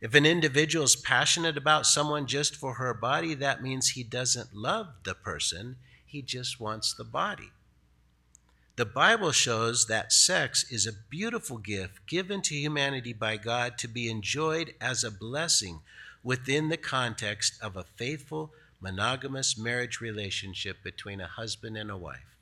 If 0.00 0.14
an 0.14 0.26
individual 0.26 0.84
is 0.84 0.94
passionate 0.94 1.56
about 1.56 1.86
someone 1.86 2.26
just 2.26 2.54
for 2.54 2.74
her 2.74 2.92
body, 2.92 3.34
that 3.34 3.62
means 3.62 3.90
he 3.90 4.02
doesn't 4.02 4.54
love 4.54 4.88
the 5.04 5.14
person, 5.14 5.76
he 6.04 6.20
just 6.20 6.60
wants 6.60 6.92
the 6.92 7.04
body. 7.04 7.50
The 8.76 8.84
Bible 8.84 9.32
shows 9.32 9.86
that 9.86 10.12
sex 10.12 10.70
is 10.70 10.86
a 10.86 10.92
beautiful 11.08 11.56
gift 11.56 12.06
given 12.06 12.42
to 12.42 12.54
humanity 12.54 13.14
by 13.14 13.38
God 13.38 13.78
to 13.78 13.88
be 13.88 14.10
enjoyed 14.10 14.74
as 14.82 15.02
a 15.02 15.10
blessing 15.10 15.80
within 16.22 16.68
the 16.68 16.76
context 16.76 17.54
of 17.62 17.74
a 17.74 17.84
faithful, 17.96 18.52
monogamous 18.78 19.56
marriage 19.56 20.02
relationship 20.02 20.82
between 20.84 21.22
a 21.22 21.26
husband 21.26 21.78
and 21.78 21.90
a 21.90 21.96
wife. 21.96 22.36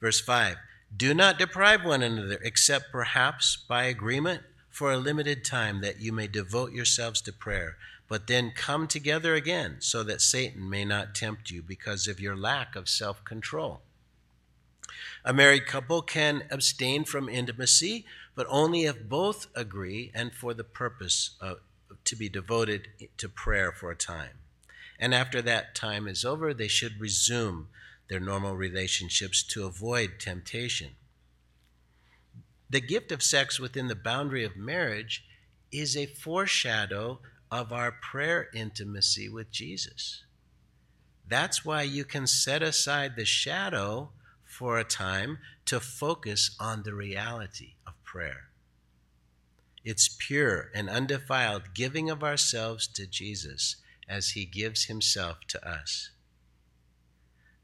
Verse 0.00 0.20
5 0.20 0.58
Do 0.94 1.14
not 1.14 1.38
deprive 1.38 1.84
one 1.84 2.02
another, 2.02 2.38
except 2.42 2.92
perhaps 2.92 3.56
by 3.56 3.84
agreement 3.84 4.42
for 4.68 4.92
a 4.92 4.98
limited 4.98 5.44
time, 5.44 5.80
that 5.80 6.00
you 6.00 6.12
may 6.12 6.26
devote 6.26 6.72
yourselves 6.72 7.20
to 7.22 7.32
prayer, 7.32 7.76
but 8.08 8.26
then 8.26 8.52
come 8.54 8.86
together 8.86 9.34
again, 9.34 9.76
so 9.80 10.02
that 10.02 10.20
Satan 10.20 10.68
may 10.68 10.84
not 10.84 11.14
tempt 11.14 11.50
you 11.50 11.62
because 11.62 12.06
of 12.06 12.20
your 12.20 12.36
lack 12.36 12.76
of 12.76 12.88
self 12.88 13.24
control. 13.24 13.80
A 15.24 15.32
married 15.32 15.66
couple 15.66 16.02
can 16.02 16.44
abstain 16.50 17.04
from 17.04 17.28
intimacy, 17.28 18.04
but 18.34 18.46
only 18.50 18.84
if 18.84 19.08
both 19.08 19.46
agree 19.54 20.10
and 20.14 20.34
for 20.34 20.52
the 20.52 20.64
purpose 20.64 21.30
of, 21.40 21.60
to 22.04 22.16
be 22.16 22.28
devoted 22.28 22.88
to 23.16 23.28
prayer 23.28 23.72
for 23.72 23.90
a 23.90 23.96
time. 23.96 24.38
And 24.98 25.14
after 25.14 25.40
that 25.42 25.74
time 25.74 26.06
is 26.06 26.24
over, 26.24 26.52
they 26.52 26.68
should 26.68 27.00
resume 27.00 27.68
their 28.12 28.20
normal 28.20 28.54
relationships 28.54 29.42
to 29.42 29.64
avoid 29.64 30.20
temptation. 30.20 30.90
The 32.68 32.82
gift 32.82 33.10
of 33.10 33.22
sex 33.22 33.58
within 33.58 33.88
the 33.88 33.94
boundary 33.94 34.44
of 34.44 34.54
marriage 34.54 35.24
is 35.72 35.96
a 35.96 36.04
foreshadow 36.04 37.20
of 37.50 37.72
our 37.72 37.90
prayer 37.90 38.50
intimacy 38.52 39.30
with 39.30 39.50
Jesus. 39.50 40.24
That's 41.26 41.64
why 41.64 41.84
you 41.84 42.04
can 42.04 42.26
set 42.26 42.62
aside 42.62 43.16
the 43.16 43.24
shadow 43.24 44.10
for 44.44 44.78
a 44.78 44.84
time 44.84 45.38
to 45.64 45.80
focus 45.80 46.54
on 46.60 46.82
the 46.82 46.94
reality 46.94 47.76
of 47.86 47.94
prayer. 48.04 48.50
It's 49.86 50.14
pure 50.18 50.70
and 50.74 50.90
undefiled 50.90 51.72
giving 51.74 52.10
of 52.10 52.22
ourselves 52.22 52.86
to 52.88 53.06
Jesus 53.06 53.76
as 54.06 54.32
he 54.32 54.44
gives 54.44 54.84
himself 54.84 55.38
to 55.48 55.66
us. 55.66 56.10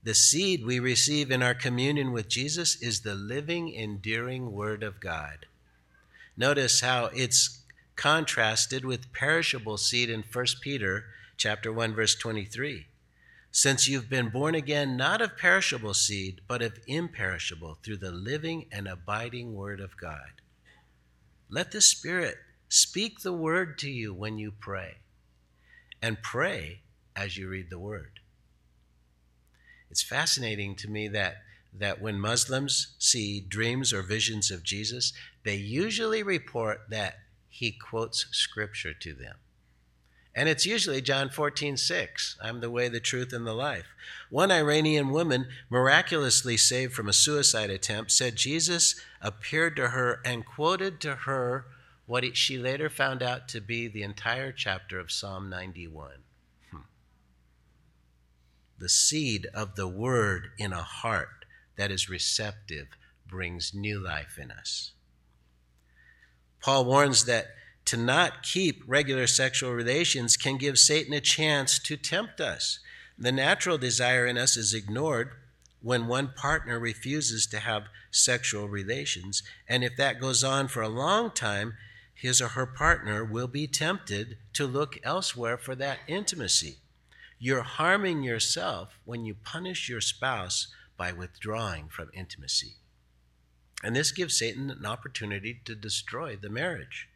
The 0.09 0.15
seed 0.15 0.65
we 0.65 0.79
receive 0.79 1.31
in 1.31 1.43
our 1.43 1.53
communion 1.53 2.13
with 2.13 2.31
Jesus 2.31 2.81
is 2.81 3.03
the 3.03 3.15
living, 3.15 3.69
enduring 3.69 4.53
Word 4.53 4.83
of 4.83 5.01
God. 5.01 5.45
Notice 6.35 6.81
how 6.81 7.11
it's 7.15 7.61
contrasted 7.95 8.87
with 8.87 9.13
perishable 9.13 9.77
seed 9.77 10.09
in 10.09 10.25
1 10.33 10.47
Peter 10.63 11.05
chapter 11.37 11.71
1 11.71 11.95
verse 11.95 12.15
23. 12.15 12.87
Since 13.51 13.87
you've 13.87 14.09
been 14.09 14.31
born 14.31 14.55
again 14.55 14.97
not 14.97 15.21
of 15.21 15.37
perishable 15.37 15.93
seed 15.93 16.41
but 16.49 16.63
of 16.63 16.81
imperishable 16.87 17.77
through 17.83 17.99
the 17.99 18.11
living 18.11 18.65
and 18.73 18.89
abiding 18.89 19.53
word 19.53 19.79
of 19.79 19.99
God. 19.99 20.41
Let 21.51 21.71
the 21.71 21.83
Spirit 21.83 22.39
speak 22.71 23.21
the 23.21 23.35
word 23.35 23.77
to 23.81 23.91
you 23.91 24.15
when 24.15 24.39
you 24.39 24.53
pray 24.59 25.01
and 26.01 26.23
pray 26.23 26.81
as 27.15 27.37
you 27.37 27.51
read 27.51 27.69
the 27.69 27.79
word. 27.79 28.21
It's 29.91 30.03
fascinating 30.03 30.75
to 30.77 30.89
me 30.89 31.09
that 31.09 31.43
that 31.73 32.01
when 32.01 32.19
Muslims 32.19 32.95
see 32.99 33.41
dreams 33.41 33.93
or 33.93 34.03
visions 34.03 34.51
of 34.51 34.63
Jesus, 34.63 35.13
they 35.45 35.55
usually 35.55 36.23
report 36.23 36.81
that 36.89 37.19
he 37.49 37.71
quotes 37.71 38.27
scripture 38.33 38.95
to 38.95 39.13
them. 39.13 39.37
And 40.35 40.49
it's 40.49 40.67
usually 40.67 41.01
John 41.01 41.31
14, 41.31 41.77
6. 41.77 42.39
I'm 42.41 42.61
the 42.61 42.71
way, 42.71 42.89
the 42.89 43.01
truth, 43.01 43.33
and 43.33 43.47
the 43.47 43.55
life. 43.55 43.87
One 44.31 44.53
Iranian 44.53 45.11
woman, 45.11 45.49
miraculously 45.69 46.57
saved 46.57 46.93
from 46.93 47.09
a 47.09 47.13
suicide 47.13 47.71
attempt, 47.71 48.13
said 48.13 48.37
Jesus 48.37 49.01
appeared 49.21 49.75
to 49.77 49.89
her 49.89 50.21
and 50.25 50.47
quoted 50.47 51.01
to 51.01 51.17
her 51.17 51.67
what 52.07 52.37
she 52.37 52.57
later 52.57 52.89
found 52.89 53.23
out 53.23 53.49
to 53.49 53.61
be 53.61 53.89
the 53.89 54.03
entire 54.03 54.53
chapter 54.53 55.01
of 55.01 55.11
Psalm 55.11 55.51
91. 55.51 56.13
The 58.79 58.89
seed 58.89 59.47
of 59.55 59.75
the 59.75 59.89
word 59.89 60.51
in 60.59 60.73
a 60.73 60.83
heart 60.83 61.45
that 61.77 61.91
is 61.91 62.09
receptive 62.09 62.89
brings 63.27 63.75
new 63.75 63.99
life 63.99 64.39
in 64.41 64.51
us. 64.51 64.93
Paul 66.61 66.85
warns 66.85 67.25
that 67.25 67.47
to 67.87 67.97
not 67.97 68.43
keep 68.43 68.83
regular 68.87 69.27
sexual 69.27 69.73
relations 69.73 70.37
can 70.37 70.59
give 70.59 70.79
Satan 70.79 71.15
a 71.15 71.21
chance 71.21 71.79
to 71.81 71.97
tempt 71.97 72.41
us. 72.41 72.81
The 73.17 73.33
natural 73.33 73.79
desire 73.79 74.27
in 74.27 74.37
us 74.37 74.57
is 74.57 74.75
ignored 74.75 75.31
when 75.81 76.07
one 76.07 76.33
partner 76.37 76.79
refuses 76.79 77.47
to 77.49 77.61
have 77.61 77.85
sexual 78.11 78.69
relations. 78.69 79.43
And 79.69 79.83
if 79.83 79.97
that 79.97 80.21
goes 80.21 80.45
on 80.45 80.69
for 80.69 80.83
a 80.83 80.89
long 80.89 81.31
time, 81.31 81.75
his 82.15 82.41
or 82.41 82.49
her 82.49 82.67
partner 82.67 83.25
will 83.25 83.47
be 83.47 83.67
tempted 83.67 84.37
to 84.53 84.67
look 84.67 84.99
elsewhere 85.05 85.57
for 85.57 85.75
that 85.77 86.01
intimacy. 86.07 86.79
You're 87.39 87.63
harming 87.63 88.23
yourself 88.23 88.99
when 89.05 89.25
you 89.25 89.35
punish 89.35 89.89
your 89.89 90.01
spouse 90.01 90.69
by 90.97 91.13
withdrawing 91.13 91.89
from 91.89 92.11
intimacy. 92.13 92.77
And 93.83 93.95
this 93.95 94.11
gives 94.11 94.39
Satan 94.39 94.71
an 94.71 94.85
opportunity 94.85 95.61
to 95.65 95.75
destroy 95.77 96.37
the 96.37 96.51
marriage. 96.51 97.09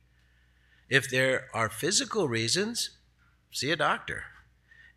If 0.89 1.11
there 1.11 1.49
are 1.53 1.69
physical 1.69 2.29
reasons, 2.29 2.91
see 3.51 3.73
a 3.73 3.77
doctor. 3.77 4.25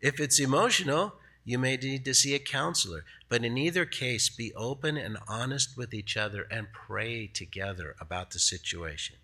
If 0.00 0.20
it's 0.20 0.38
emotional, 0.38 1.14
you 1.44 1.58
may 1.58 1.76
need 1.76 2.04
to 2.04 2.14
see 2.14 2.34
a 2.34 2.38
counselor. 2.38 3.04
But 3.28 3.44
in 3.44 3.58
either 3.58 3.84
case, 3.84 4.28
be 4.28 4.52
open 4.54 4.96
and 4.96 5.18
honest 5.26 5.76
with 5.76 5.92
each 5.92 6.16
other 6.16 6.46
and 6.50 6.68
pray 6.72 7.26
together 7.26 7.96
about 8.00 8.30
the 8.30 8.38
situation. 8.38 9.16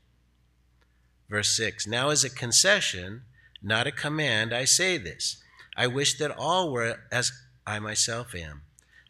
Verse 1.29 1.57
6 1.57 1.87
Now, 1.87 2.11
as 2.11 2.25
a 2.25 2.31
concession, 2.31 3.23
not 3.63 3.87
a 3.87 3.93
command, 3.93 4.53
I 4.53 4.65
say 4.65 4.99
this 4.99 5.43
I 5.77 5.87
wish 5.87 6.19
that 6.19 6.37
all 6.37 6.71
were 6.71 7.01
as 7.11 7.33
I 7.67 7.79
myself 7.79 8.35
am, 8.35 8.63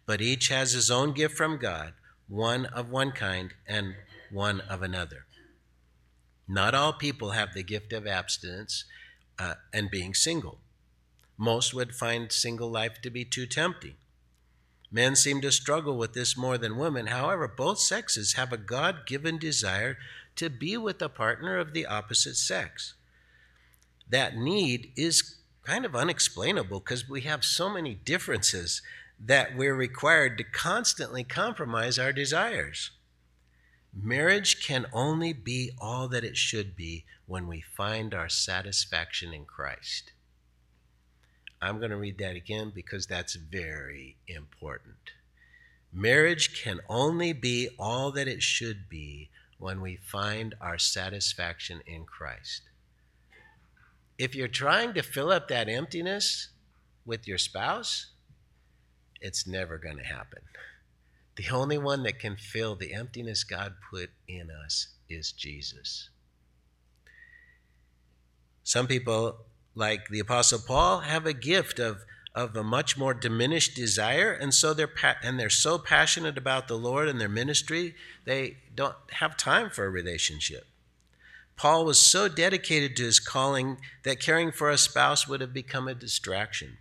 but 0.07 0.21
each 0.21 0.49
has 0.49 0.73
his 0.73 0.91
own 0.91 1.13
gift 1.13 1.37
from 1.37 1.59
God 1.59 1.95
one 2.29 2.67
of 2.67 2.91
one 2.91 3.13
kind 3.13 3.53
and 3.67 3.95
one 4.31 4.61
of 4.61 4.83
another. 4.83 5.27
Not 6.49 6.75
all 6.75 6.93
people 6.93 7.31
have 7.31 7.53
the 7.53 7.63
gift 7.63 7.93
of 7.93 8.07
abstinence 8.07 8.85
uh, 9.39 9.55
and 9.73 9.91
being 9.91 10.15
single. 10.15 10.59
Most 11.37 11.75
would 11.75 11.95
find 11.95 12.33
single 12.33 12.71
life 12.71 13.01
to 13.03 13.11
be 13.11 13.25
too 13.25 13.47
tempting. 13.47 13.95
Men 14.91 15.17
seem 15.17 15.41
to 15.41 15.51
struggle 15.51 15.97
with 15.97 16.13
this 16.13 16.37
more 16.37 16.59
than 16.59 16.77
women. 16.77 17.07
However, 17.07 17.49
both 17.49 17.79
sexes 17.79 18.35
have 18.35 18.53
a 18.53 18.59
God 18.59 19.07
given 19.07 19.39
desire 19.39 19.97
to 20.37 20.51
be 20.51 20.77
with 20.77 21.01
a 21.01 21.09
partner 21.09 21.59
of 21.59 21.73
the 21.73 21.87
opposite 21.87 22.37
sex. 22.37 22.95
That 24.09 24.37
need 24.37 24.93
is 24.97 25.37
kind 25.65 25.85
of 25.85 25.95
unexplainable 25.95 26.81
because 26.81 27.09
we 27.09 27.23
have 27.23 27.45
so 27.45 27.69
many 27.69 27.95
differences 27.95 28.83
that 29.25 29.57
we're 29.57 29.75
required 29.75 30.37
to 30.39 30.45
constantly 30.45 31.23
compromise 31.23 31.99
our 31.99 32.13
desires. 32.13 32.91
Marriage 33.95 34.67
can 34.67 34.87
only 34.93 35.33
be 35.33 35.71
all 35.79 36.09
that 36.09 36.25
it 36.25 36.37
should 36.37 36.75
be 36.75 37.05
when 37.27 37.47
we 37.47 37.61
find 37.61 38.15
our 38.15 38.29
satisfaction 38.29 39.33
in 39.33 39.45
Christ. 39.45 40.13
I'm 41.61 41.79
going 41.79 41.91
to 41.91 41.97
read 41.97 42.19
that 42.19 42.35
again 42.35 42.73
because 42.75 43.07
that's 43.07 43.35
very 43.35 44.17
important. 44.27 45.13
Marriage 45.93 46.61
can 46.61 46.81
only 46.89 47.33
be 47.33 47.69
all 47.79 48.11
that 48.13 48.27
it 48.27 48.43
should 48.43 48.89
be 48.89 49.29
when 49.59 49.81
we 49.81 49.97
find 49.97 50.55
our 50.61 50.79
satisfaction 50.79 51.83
in 51.87 52.05
Christ. 52.05 52.63
If 54.19 54.35
you're 54.35 54.49
trying 54.49 54.95
to 54.95 55.03
fill 55.03 55.31
up 55.31 55.49
that 55.49 55.69
emptiness 55.69 56.49
with 57.05 57.27
your 57.27 57.39
spouse, 57.39 58.13
it's 59.21 59.47
never 59.47 59.79
going 59.79 59.97
to 59.99 60.05
happen. 60.05 60.43
The 61.37 61.49
only 61.51 61.79
one 61.79 62.03
that 62.03 62.19
can 62.19 62.37
fill 62.37 62.77
the 62.77 62.93
emptiness 62.93 63.43
God 63.45 63.75
put 63.91 64.11
in 64.29 64.49
us 64.51 64.89
is 65.09 65.33
Jesus. 65.33 66.11
Some 68.65 68.87
people, 68.87 69.39
like 69.75 70.09
the 70.09 70.21
Apostle 70.21 70.61
Paul, 70.67 71.01
have 71.01 71.27
a 71.27 71.33
gift 71.33 71.79
of, 71.79 72.05
of 72.35 72.55
a 72.55 72.63
much 72.63 72.99
more 72.99 73.15
diminished 73.15 73.75
desire, 73.75 74.33
and 74.33 74.53
so 74.53 74.75
they're 74.75 74.87
pa- 74.87 75.17
and 75.23 75.41
they're 75.41 75.51
so 75.51 75.79
passionate 75.79 76.37
about 76.37 76.69
the 76.69 76.79
Lord 76.79 77.09
and 77.09 77.21
their 77.21 77.29
ministry, 77.29 77.95
they 78.25 78.59
don't 78.75 78.97
have 79.13 79.37
time 79.37 79.71
for 79.71 79.87
a 79.87 79.91
relationship. 79.91 80.67
Paul 81.57 81.85
was 81.85 81.99
so 81.99 82.29
dedicated 82.29 82.97
to 82.97 83.05
his 83.05 83.21
calling 83.21 83.79
that 84.05 84.21
caring 84.21 84.53
for 84.53 84.71
a 84.71 84.79
spouse 84.79 85.29
would 85.29 85.41
have 85.41 85.53
become 85.53 85.87
a 85.87 85.95
distraction. 85.95 86.79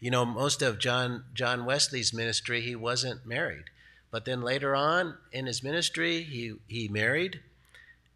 You 0.00 0.10
know, 0.10 0.24
most 0.24 0.62
of 0.62 0.78
John, 0.78 1.24
John 1.34 1.64
Wesley's 1.64 2.12
ministry, 2.12 2.60
he 2.60 2.76
wasn't 2.76 3.26
married. 3.26 3.64
But 4.10 4.24
then 4.24 4.42
later 4.42 4.74
on 4.74 5.16
in 5.32 5.46
his 5.46 5.62
ministry, 5.62 6.22
he, 6.22 6.54
he 6.68 6.88
married, 6.88 7.40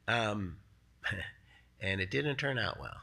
um, 0.07 0.59
and 1.81 2.01
it 2.01 2.11
didn't 2.11 2.37
turn 2.37 2.59
out 2.59 2.79
well. 2.79 2.99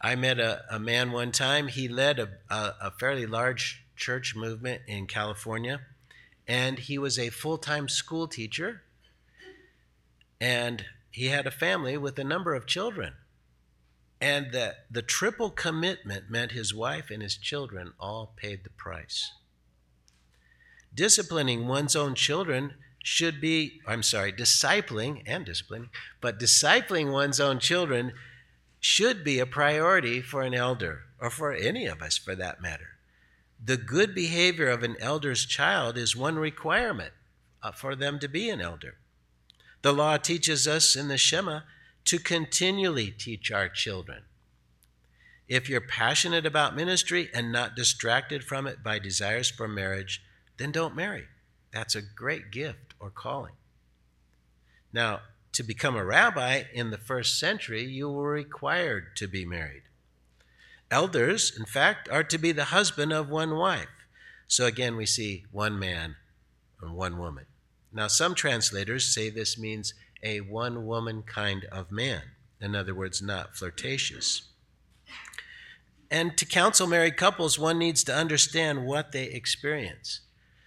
I 0.00 0.16
met 0.16 0.38
a, 0.38 0.64
a 0.70 0.78
man 0.78 1.12
one 1.12 1.32
time. 1.32 1.68
He 1.68 1.88
led 1.88 2.18
a, 2.18 2.28
a, 2.50 2.74
a 2.82 2.90
fairly 2.90 3.26
large 3.26 3.84
church 3.96 4.36
movement 4.36 4.82
in 4.86 5.06
California, 5.06 5.80
and 6.46 6.78
he 6.78 6.98
was 6.98 7.18
a 7.18 7.30
full 7.30 7.56
time 7.56 7.88
school 7.88 8.28
teacher, 8.28 8.82
and 10.40 10.84
he 11.10 11.26
had 11.26 11.46
a 11.46 11.50
family 11.50 11.96
with 11.96 12.18
a 12.18 12.24
number 12.24 12.54
of 12.54 12.66
children. 12.66 13.14
And 14.20 14.52
that 14.52 14.86
the 14.90 15.02
triple 15.02 15.50
commitment 15.50 16.30
meant 16.30 16.52
his 16.52 16.74
wife 16.74 17.10
and 17.10 17.22
his 17.22 17.36
children 17.36 17.92
all 18.00 18.32
paid 18.36 18.64
the 18.64 18.70
price. 18.70 19.30
Disciplining 20.94 21.66
one's 21.66 21.96
own 21.96 22.14
children 22.14 22.74
should 23.02 23.40
be, 23.40 23.80
I'm 23.86 24.02
sorry, 24.02 24.32
discipling 24.32 25.22
and 25.26 25.44
disciplining, 25.44 25.90
but 26.20 26.40
discipling 26.40 27.12
one's 27.12 27.38
own 27.38 27.58
children 27.58 28.12
should 28.80 29.24
be 29.24 29.38
a 29.38 29.46
priority 29.46 30.20
for 30.20 30.42
an 30.42 30.54
elder, 30.54 31.02
or 31.20 31.30
for 31.30 31.52
any 31.52 31.86
of 31.86 32.00
us 32.00 32.16
for 32.16 32.34
that 32.34 32.60
matter. 32.60 32.98
The 33.62 33.76
good 33.76 34.14
behavior 34.14 34.68
of 34.68 34.82
an 34.82 34.96
elder's 35.00 35.46
child 35.46 35.96
is 35.96 36.16
one 36.16 36.36
requirement 36.36 37.12
uh, 37.62 37.72
for 37.72 37.94
them 37.96 38.18
to 38.18 38.28
be 38.28 38.50
an 38.50 38.60
elder. 38.60 38.96
The 39.84 39.92
law 39.92 40.16
teaches 40.16 40.66
us 40.66 40.96
in 40.96 41.08
the 41.08 41.18
Shema 41.18 41.60
to 42.06 42.18
continually 42.18 43.10
teach 43.10 43.52
our 43.52 43.68
children. 43.68 44.22
If 45.46 45.68
you're 45.68 45.82
passionate 45.82 46.46
about 46.46 46.74
ministry 46.74 47.28
and 47.34 47.52
not 47.52 47.76
distracted 47.76 48.44
from 48.44 48.66
it 48.66 48.82
by 48.82 48.98
desires 48.98 49.50
for 49.50 49.68
marriage, 49.68 50.22
then 50.56 50.72
don't 50.72 50.96
marry. 50.96 51.24
That's 51.70 51.94
a 51.94 52.00
great 52.00 52.50
gift 52.50 52.94
or 52.98 53.10
calling. 53.10 53.52
Now, 54.90 55.20
to 55.52 55.62
become 55.62 55.96
a 55.96 56.04
rabbi 56.04 56.62
in 56.72 56.90
the 56.90 56.96
first 56.96 57.38
century, 57.38 57.84
you 57.84 58.08
were 58.08 58.30
required 58.30 59.14
to 59.16 59.28
be 59.28 59.44
married. 59.44 59.82
Elders, 60.90 61.54
in 61.54 61.66
fact, 61.66 62.08
are 62.08 62.24
to 62.24 62.38
be 62.38 62.52
the 62.52 62.64
husband 62.64 63.12
of 63.12 63.28
one 63.28 63.54
wife. 63.54 63.88
So 64.48 64.64
again, 64.64 64.96
we 64.96 65.04
see 65.04 65.44
one 65.52 65.78
man 65.78 66.16
and 66.80 66.94
one 66.94 67.18
woman. 67.18 67.44
Now, 67.94 68.08
some 68.08 68.34
translators 68.34 69.14
say 69.14 69.30
this 69.30 69.56
means 69.56 69.94
a 70.22 70.40
one 70.40 70.84
woman 70.84 71.22
kind 71.22 71.64
of 71.70 71.92
man. 71.92 72.22
In 72.60 72.74
other 72.74 72.94
words, 72.94 73.22
not 73.22 73.56
flirtatious. 73.56 74.42
And 76.10 76.36
to 76.36 76.44
counsel 76.44 76.86
married 76.86 77.16
couples, 77.16 77.58
one 77.58 77.78
needs 77.78 78.02
to 78.04 78.14
understand 78.14 78.84
what 78.84 79.12
they 79.12 79.24
experience. 79.24 80.20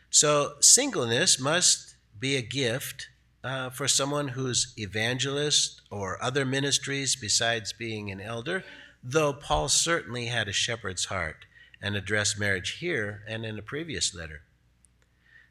So, 0.10 0.54
singleness 0.62 1.40
must 1.40 1.96
be 2.18 2.38
a 2.38 2.42
gift 2.42 3.10
uh, 3.44 3.70
for 3.72 3.88
someone 3.88 4.30
who's 4.30 4.74
evangelist 4.78 5.82
or 5.92 6.22
other 6.24 6.46
ministries 6.46 7.16
besides 7.16 7.74
being 7.74 8.10
an 8.10 8.22
elder, 8.22 8.64
though 9.04 9.34
Paul 9.34 9.70
certainly 9.70 10.28
had 10.28 10.48
a 10.48 10.54
shepherd's 10.54 11.06
heart 11.06 11.46
and 11.82 11.96
addressed 11.96 12.40
marriage 12.40 12.78
here 12.80 13.24
and 13.28 13.46
in 13.46 13.60
a 13.60 13.62
previous 13.62 14.16
letter. 14.16 14.42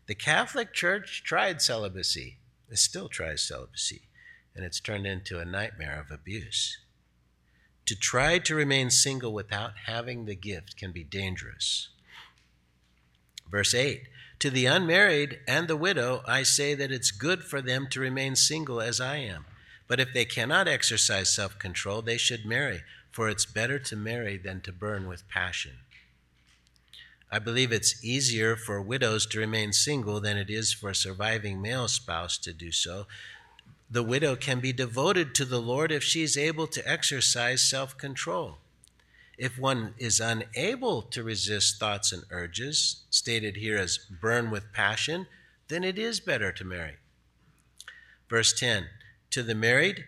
The 0.07 0.15
Catholic 0.15 0.73
Church 0.73 1.23
tried 1.25 1.61
celibacy, 1.61 2.39
it 2.71 2.79
still 2.79 3.09
tries 3.09 3.43
celibacy, 3.43 4.03
and 4.55 4.65
it's 4.65 4.79
turned 4.79 5.07
into 5.07 5.41
a 5.41 5.45
nightmare 5.45 5.99
of 6.01 6.13
abuse. 6.13 6.79
To 7.87 7.97
try 7.97 8.39
to 8.39 8.55
remain 8.55 8.91
single 8.91 9.33
without 9.33 9.73
having 9.87 10.25
the 10.25 10.37
gift 10.37 10.77
can 10.77 10.93
be 10.93 11.03
dangerous. 11.03 11.89
Verse 13.51 13.75
8 13.75 14.05
To 14.41 14.51
the 14.51 14.67
unmarried 14.67 15.41
and 15.47 15.67
the 15.67 15.77
widow, 15.77 16.23
I 16.27 16.45
say 16.45 16.75
that 16.75 16.93
it's 16.93 17.11
good 17.11 17.43
for 17.43 17.61
them 17.61 17.89
to 17.91 18.01
remain 18.01 18.37
single 18.37 18.81
as 18.81 19.01
I 19.01 19.17
am. 19.17 19.45
But 19.89 20.01
if 20.01 20.13
they 20.13 20.25
cannot 20.25 20.69
exercise 20.69 21.35
self 21.35 21.59
control, 21.59 22.03
they 22.03 22.17
should 22.17 22.45
marry, 22.45 22.83
for 23.11 23.29
it's 23.29 23.47
better 23.47 23.79
to 23.81 23.97
marry 23.97 24.37
than 24.37 24.61
to 24.63 24.73
burn 24.73 25.09
with 25.09 25.29
passion. 25.29 25.79
I 27.31 27.39
believe 27.39 27.73
it's 27.73 28.05
easier 28.05 28.57
for 28.57 28.81
widows 28.81 29.27
to 29.27 29.41
remain 29.41 29.73
single 29.73 30.21
than 30.21 30.37
it 30.37 30.49
is 30.49 30.73
for 30.73 30.91
a 30.91 30.95
surviving 30.95 31.61
male 31.61 31.89
spouse 31.89 32.39
to 32.39 32.53
do 32.53 32.71
so, 32.71 33.07
the 33.91 34.03
widow 34.03 34.37
can 34.37 34.61
be 34.61 34.73
devoted 34.73 35.35
to 35.35 35.45
the 35.45 35.61
Lord 35.61 35.93
if 35.93 36.03
she 36.03 36.23
is 36.23 36.37
able 36.37 36.67
to 36.69 36.89
exercise 36.89 37.63
self 37.63 37.97
control. 37.97 38.59
If 39.39 39.59
one 39.59 39.95
is 39.99 40.19
unable 40.19 41.03
to 41.03 41.23
resist 41.23 41.79
thoughts 41.79 42.11
and 42.13 42.25
urges, 42.31 43.05
stated 43.11 43.57
here 43.57 43.77
as 43.77 43.99
burn 43.99 44.51
with 44.51 44.73
passion, 44.73 45.27
then 45.69 45.85
it 45.85 45.99
is 45.99 46.21
better 46.21 46.53
to 46.53 46.65
marry. 46.65 46.97
Verse 48.29 48.53
10 48.53 48.87
To 49.31 49.43
the 49.43 49.55
married, 49.55 50.05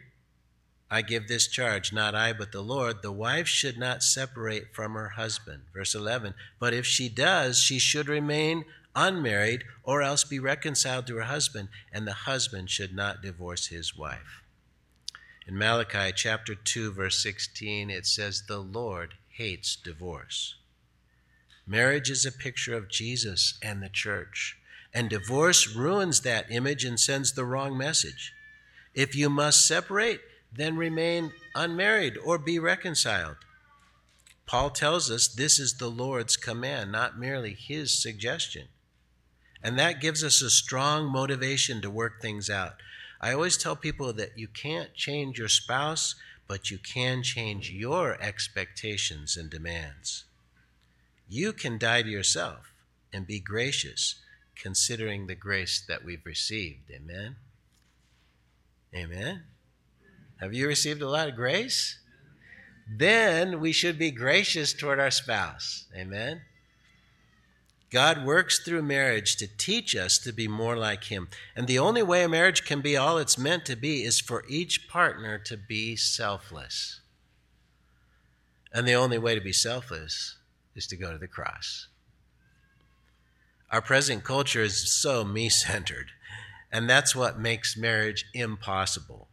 I 0.90 1.02
give 1.02 1.28
this 1.28 1.48
charge, 1.48 1.92
not 1.92 2.14
I, 2.14 2.32
but 2.32 2.52
the 2.52 2.62
Lord. 2.62 3.02
The 3.02 3.12
wife 3.12 3.46
should 3.46 3.78
not 3.78 4.02
separate 4.02 4.74
from 4.74 4.94
her 4.94 5.10
husband. 5.10 5.64
Verse 5.74 5.94
11 5.94 6.34
But 6.58 6.72
if 6.72 6.86
she 6.86 7.08
does, 7.08 7.58
she 7.58 7.78
should 7.78 8.08
remain 8.08 8.64
unmarried 8.96 9.64
or 9.84 10.02
else 10.02 10.24
be 10.24 10.38
reconciled 10.38 11.06
to 11.06 11.16
her 11.16 11.24
husband, 11.24 11.68
and 11.92 12.06
the 12.06 12.12
husband 12.12 12.70
should 12.70 12.94
not 12.94 13.22
divorce 13.22 13.66
his 13.66 13.96
wife. 13.96 14.42
In 15.46 15.56
Malachi 15.56 16.12
chapter 16.14 16.54
2, 16.54 16.92
verse 16.92 17.22
16, 17.22 17.90
it 17.90 18.06
says, 18.06 18.42
The 18.46 18.58
Lord 18.58 19.14
hates 19.28 19.76
divorce. 19.76 20.54
Marriage 21.66 22.10
is 22.10 22.24
a 22.24 22.32
picture 22.32 22.74
of 22.74 22.88
Jesus 22.88 23.58
and 23.62 23.82
the 23.82 23.90
church, 23.90 24.56
and 24.94 25.10
divorce 25.10 25.74
ruins 25.74 26.22
that 26.22 26.50
image 26.50 26.84
and 26.84 26.98
sends 26.98 27.32
the 27.32 27.44
wrong 27.44 27.76
message. 27.76 28.32
If 28.94 29.14
you 29.14 29.28
must 29.30 29.66
separate, 29.66 30.20
then 30.52 30.76
remain 30.76 31.32
unmarried 31.54 32.16
or 32.24 32.38
be 32.38 32.58
reconciled. 32.58 33.36
Paul 34.46 34.70
tells 34.70 35.10
us 35.10 35.28
this 35.28 35.58
is 35.58 35.74
the 35.74 35.90
Lord's 35.90 36.36
command, 36.36 36.90
not 36.90 37.18
merely 37.18 37.52
his 37.52 37.92
suggestion. 37.92 38.68
And 39.62 39.78
that 39.78 40.00
gives 40.00 40.24
us 40.24 40.40
a 40.40 40.50
strong 40.50 41.06
motivation 41.06 41.82
to 41.82 41.90
work 41.90 42.22
things 42.22 42.48
out. 42.48 42.76
I 43.20 43.32
always 43.32 43.58
tell 43.58 43.76
people 43.76 44.12
that 44.14 44.38
you 44.38 44.48
can't 44.48 44.94
change 44.94 45.38
your 45.38 45.48
spouse, 45.48 46.14
but 46.46 46.70
you 46.70 46.78
can 46.78 47.22
change 47.22 47.70
your 47.70 48.16
expectations 48.22 49.36
and 49.36 49.50
demands. 49.50 50.24
You 51.28 51.52
can 51.52 51.76
die 51.76 52.02
to 52.02 52.08
yourself 52.08 52.72
and 53.12 53.26
be 53.26 53.40
gracious, 53.40 54.14
considering 54.56 55.26
the 55.26 55.34
grace 55.34 55.84
that 55.86 56.04
we've 56.04 56.24
received. 56.24 56.90
Amen? 56.90 57.36
Amen? 58.94 59.42
Have 60.40 60.54
you 60.54 60.66
received 60.68 61.02
a 61.02 61.08
lot 61.08 61.28
of 61.28 61.36
grace? 61.36 61.98
Then 62.90 63.60
we 63.60 63.72
should 63.72 63.98
be 63.98 64.10
gracious 64.10 64.72
toward 64.72 64.98
our 64.98 65.10
spouse. 65.10 65.86
Amen? 65.96 66.42
God 67.90 68.24
works 68.24 68.58
through 68.58 68.82
marriage 68.82 69.36
to 69.36 69.46
teach 69.46 69.96
us 69.96 70.18
to 70.18 70.32
be 70.32 70.46
more 70.46 70.76
like 70.76 71.04
Him. 71.04 71.28
And 71.56 71.66
the 71.66 71.78
only 71.78 72.02
way 72.02 72.22
a 72.22 72.28
marriage 72.28 72.64
can 72.64 72.82
be 72.82 72.96
all 72.96 73.18
it's 73.18 73.38
meant 73.38 73.64
to 73.66 73.76
be 73.76 74.04
is 74.04 74.20
for 74.20 74.44
each 74.48 74.88
partner 74.88 75.38
to 75.38 75.56
be 75.56 75.96
selfless. 75.96 77.00
And 78.72 78.86
the 78.86 78.94
only 78.94 79.18
way 79.18 79.34
to 79.34 79.40
be 79.40 79.52
selfless 79.52 80.36
is 80.74 80.86
to 80.88 80.96
go 80.96 81.12
to 81.12 81.18
the 81.18 81.26
cross. 81.26 81.88
Our 83.70 83.80
present 83.82 84.22
culture 84.22 84.62
is 84.62 84.92
so 84.92 85.24
me 85.24 85.48
centered, 85.48 86.12
and 86.70 86.88
that's 86.88 87.16
what 87.16 87.38
makes 87.38 87.76
marriage 87.76 88.26
impossible. 88.34 89.27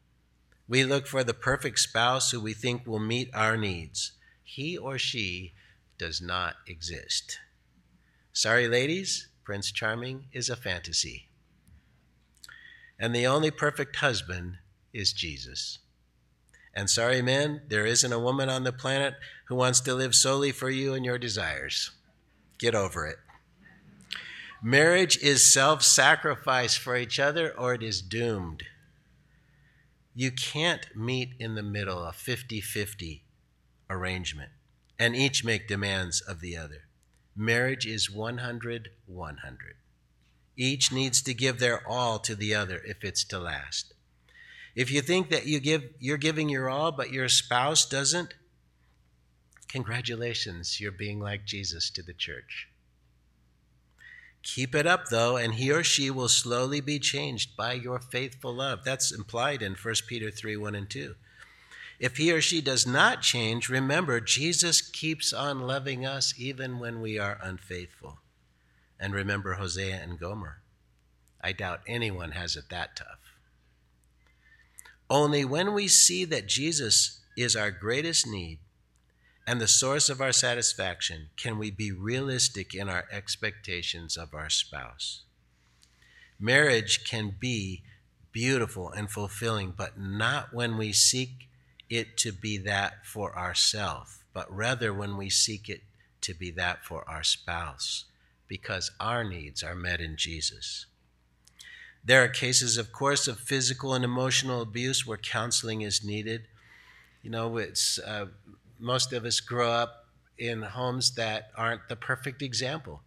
We 0.68 0.84
look 0.84 1.08
for 1.08 1.24
the 1.24 1.34
perfect 1.34 1.80
spouse 1.80 2.32
who 2.32 2.42
we 2.42 2.54
think 2.54 2.88
will 2.88 3.00
meet 3.00 3.30
our 3.34 3.56
needs. 3.56 4.14
He 4.44 4.78
or 4.78 4.98
she 4.98 5.54
does 5.98 6.22
not 6.22 6.56
exist. 6.68 7.40
Sorry, 8.34 8.68
ladies, 8.68 9.28
Prince 9.44 9.72
Charming 9.72 10.26
is 10.34 10.50
a 10.50 10.56
fantasy. 10.56 11.28
And 13.00 13.16
the 13.16 13.28
only 13.28 13.52
perfect 13.52 13.98
husband 13.98 14.58
is 14.94 15.14
Jesus. 15.14 15.80
And 16.74 16.90
sorry, 16.90 17.22
men, 17.22 17.62
there 17.70 17.86
isn't 17.86 18.12
a 18.12 18.20
woman 18.20 18.50
on 18.50 18.64
the 18.64 18.74
planet 18.74 19.14
who 19.48 19.56
wants 19.56 19.80
to 19.82 19.94
live 19.94 20.16
solely 20.16 20.52
for 20.52 20.70
you 20.70 20.94
and 20.94 21.06
your 21.06 21.18
desires. 21.18 21.92
Get 22.60 22.76
over 22.76 23.06
it. 23.06 23.18
Marriage 24.62 25.18
is 25.20 25.54
self 25.54 25.84
sacrifice 25.84 26.76
for 26.76 26.98
each 26.98 27.20
other, 27.20 27.52
or 27.58 27.74
it 27.74 27.84
is 27.84 28.02
doomed. 28.02 28.64
You 30.18 30.32
can't 30.32 30.88
meet 30.96 31.34
in 31.40 31.56
the 31.56 31.64
middle, 31.64 32.06
a 32.06 32.14
50 32.14 32.62
50 32.62 33.26
arrangement, 33.90 34.52
and 34.98 35.14
each 35.14 35.44
make 35.44 35.68
demands 35.68 36.22
of 36.22 36.40
the 36.40 36.56
other. 36.56 36.88
Marriage 37.36 37.86
is 37.86 38.10
100 38.10 38.92
100. 39.06 39.76
Each 40.56 40.90
needs 40.90 41.22
to 41.22 41.34
give 41.34 41.60
their 41.60 41.86
all 41.86 42.20
to 42.20 42.34
the 42.34 42.56
other 42.56 42.82
if 42.86 43.04
it's 43.04 43.26
to 43.26 43.40
last. 43.40 43.94
If 44.74 44.90
you 44.90 45.02
think 45.02 45.30
that 45.32 45.48
you 45.48 45.60
give, 45.60 45.84
you're 46.00 46.18
giving 46.18 46.48
your 46.48 46.70
all, 46.70 46.94
but 46.94 47.12
your 47.12 47.28
spouse 47.28 47.86
doesn't, 47.86 48.34
congratulations, 49.68 50.80
you're 50.80 50.94
being 50.94 51.20
like 51.20 51.46
Jesus 51.46 51.90
to 51.90 52.02
the 52.02 52.14
church. 52.14 52.70
Keep 54.46 54.76
it 54.76 54.86
up, 54.86 55.08
though, 55.08 55.38
and 55.38 55.56
he 55.56 55.72
or 55.72 55.84
she 55.84 56.12
will 56.12 56.30
slowly 56.30 56.80
be 56.80 57.00
changed 57.00 57.58
by 57.58 57.74
your 57.74 58.00
faithful 58.00 58.54
love. 58.54 58.84
That's 58.86 59.12
implied 59.12 59.64
in 59.64 59.74
1 59.74 59.96
Peter 60.08 60.30
3 60.30 60.56
1 60.56 60.76
and 60.76 60.90
2. 60.90 61.16
If 62.00 62.18
he 62.18 62.32
or 62.32 62.42
she 62.42 62.62
does 62.62 62.86
not 62.86 63.24
change, 63.24 63.70
remember, 63.70 64.20
Jesus 64.20 64.82
keeps 64.82 65.34
on 65.34 65.62
loving 65.62 66.06
us 66.06 66.36
even 66.38 66.78
when 66.78 67.02
we 67.02 67.18
are 67.18 67.40
unfaithful. 67.42 68.20
And 69.00 69.16
remember 69.16 69.54
Hosea 69.54 69.96
and 69.96 70.20
Gomer. 70.20 70.62
I 71.42 71.52
doubt 71.52 71.82
anyone 71.88 72.32
has 72.32 72.56
it 72.56 72.70
that 72.70 72.96
tough. 72.96 73.34
Only 75.10 75.44
when 75.44 75.74
we 75.74 75.88
see 75.88 76.24
that 76.26 76.48
Jesus 76.48 77.22
is 77.36 77.56
our 77.56 77.72
greatest 77.72 78.28
need 78.28 78.60
and 79.48 79.62
the 79.62 79.68
source 79.68 80.10
of 80.10 80.22
our 80.22 80.32
satisfaction 80.32 81.30
can 81.38 81.58
we 81.58 81.70
be 81.70 81.92
realistic 81.92 82.74
in 82.74 82.90
our 82.90 83.06
expectations 83.12 84.18
of 84.18 84.34
our 84.34 84.50
spouse. 84.50 85.22
Marriage 86.40 87.04
can 87.08 87.36
be 87.40 87.84
beautiful 88.32 88.90
and 88.90 89.10
fulfilling, 89.10 89.72
but 89.72 90.00
not 90.00 90.54
when 90.54 90.78
we 90.78 90.92
seek 90.92 91.48
it 91.90 92.18
to 92.18 92.32
be 92.32 92.58
that 92.58 93.06
for 93.06 93.38
ourselves, 93.38 94.24
but 94.34 94.54
rather 94.54 94.94
when 94.94 95.16
we 95.16 95.30
seek 95.30 95.70
it 95.70 95.82
to 96.22 96.34
be 96.34 96.50
that 96.52 96.84
for 96.84 97.08
our 97.08 97.24
spouse, 97.24 98.06
because 98.48 98.92
our 99.00 99.24
needs 99.24 99.62
are 99.64 99.76
met 99.76 100.02
in 100.02 100.18
Jesus. 100.18 100.88
There 102.04 102.24
are 102.24 102.28
cases, 102.28 102.78
of 102.78 102.92
course, 102.92 103.28
of 103.28 103.40
physical 103.40 103.94
and 103.94 104.04
emotional 104.04 104.62
abuse 104.62 105.06
where 105.06 105.18
counseling 105.18 105.82
is 105.82 106.04
needed. 106.04 106.48
You 107.24 107.30
know, 107.32 107.58
it's 107.58 108.00
uh, 108.00 108.28
most 108.86 109.12
of 109.14 109.26
us 109.26 109.40
grow 109.40 109.72
up 109.72 110.06
in 110.38 110.62
homes 110.62 111.16
that 111.16 111.50
aren't 111.58 111.90
the 111.90 111.96
perfect 111.96 112.44
example, 112.44 113.02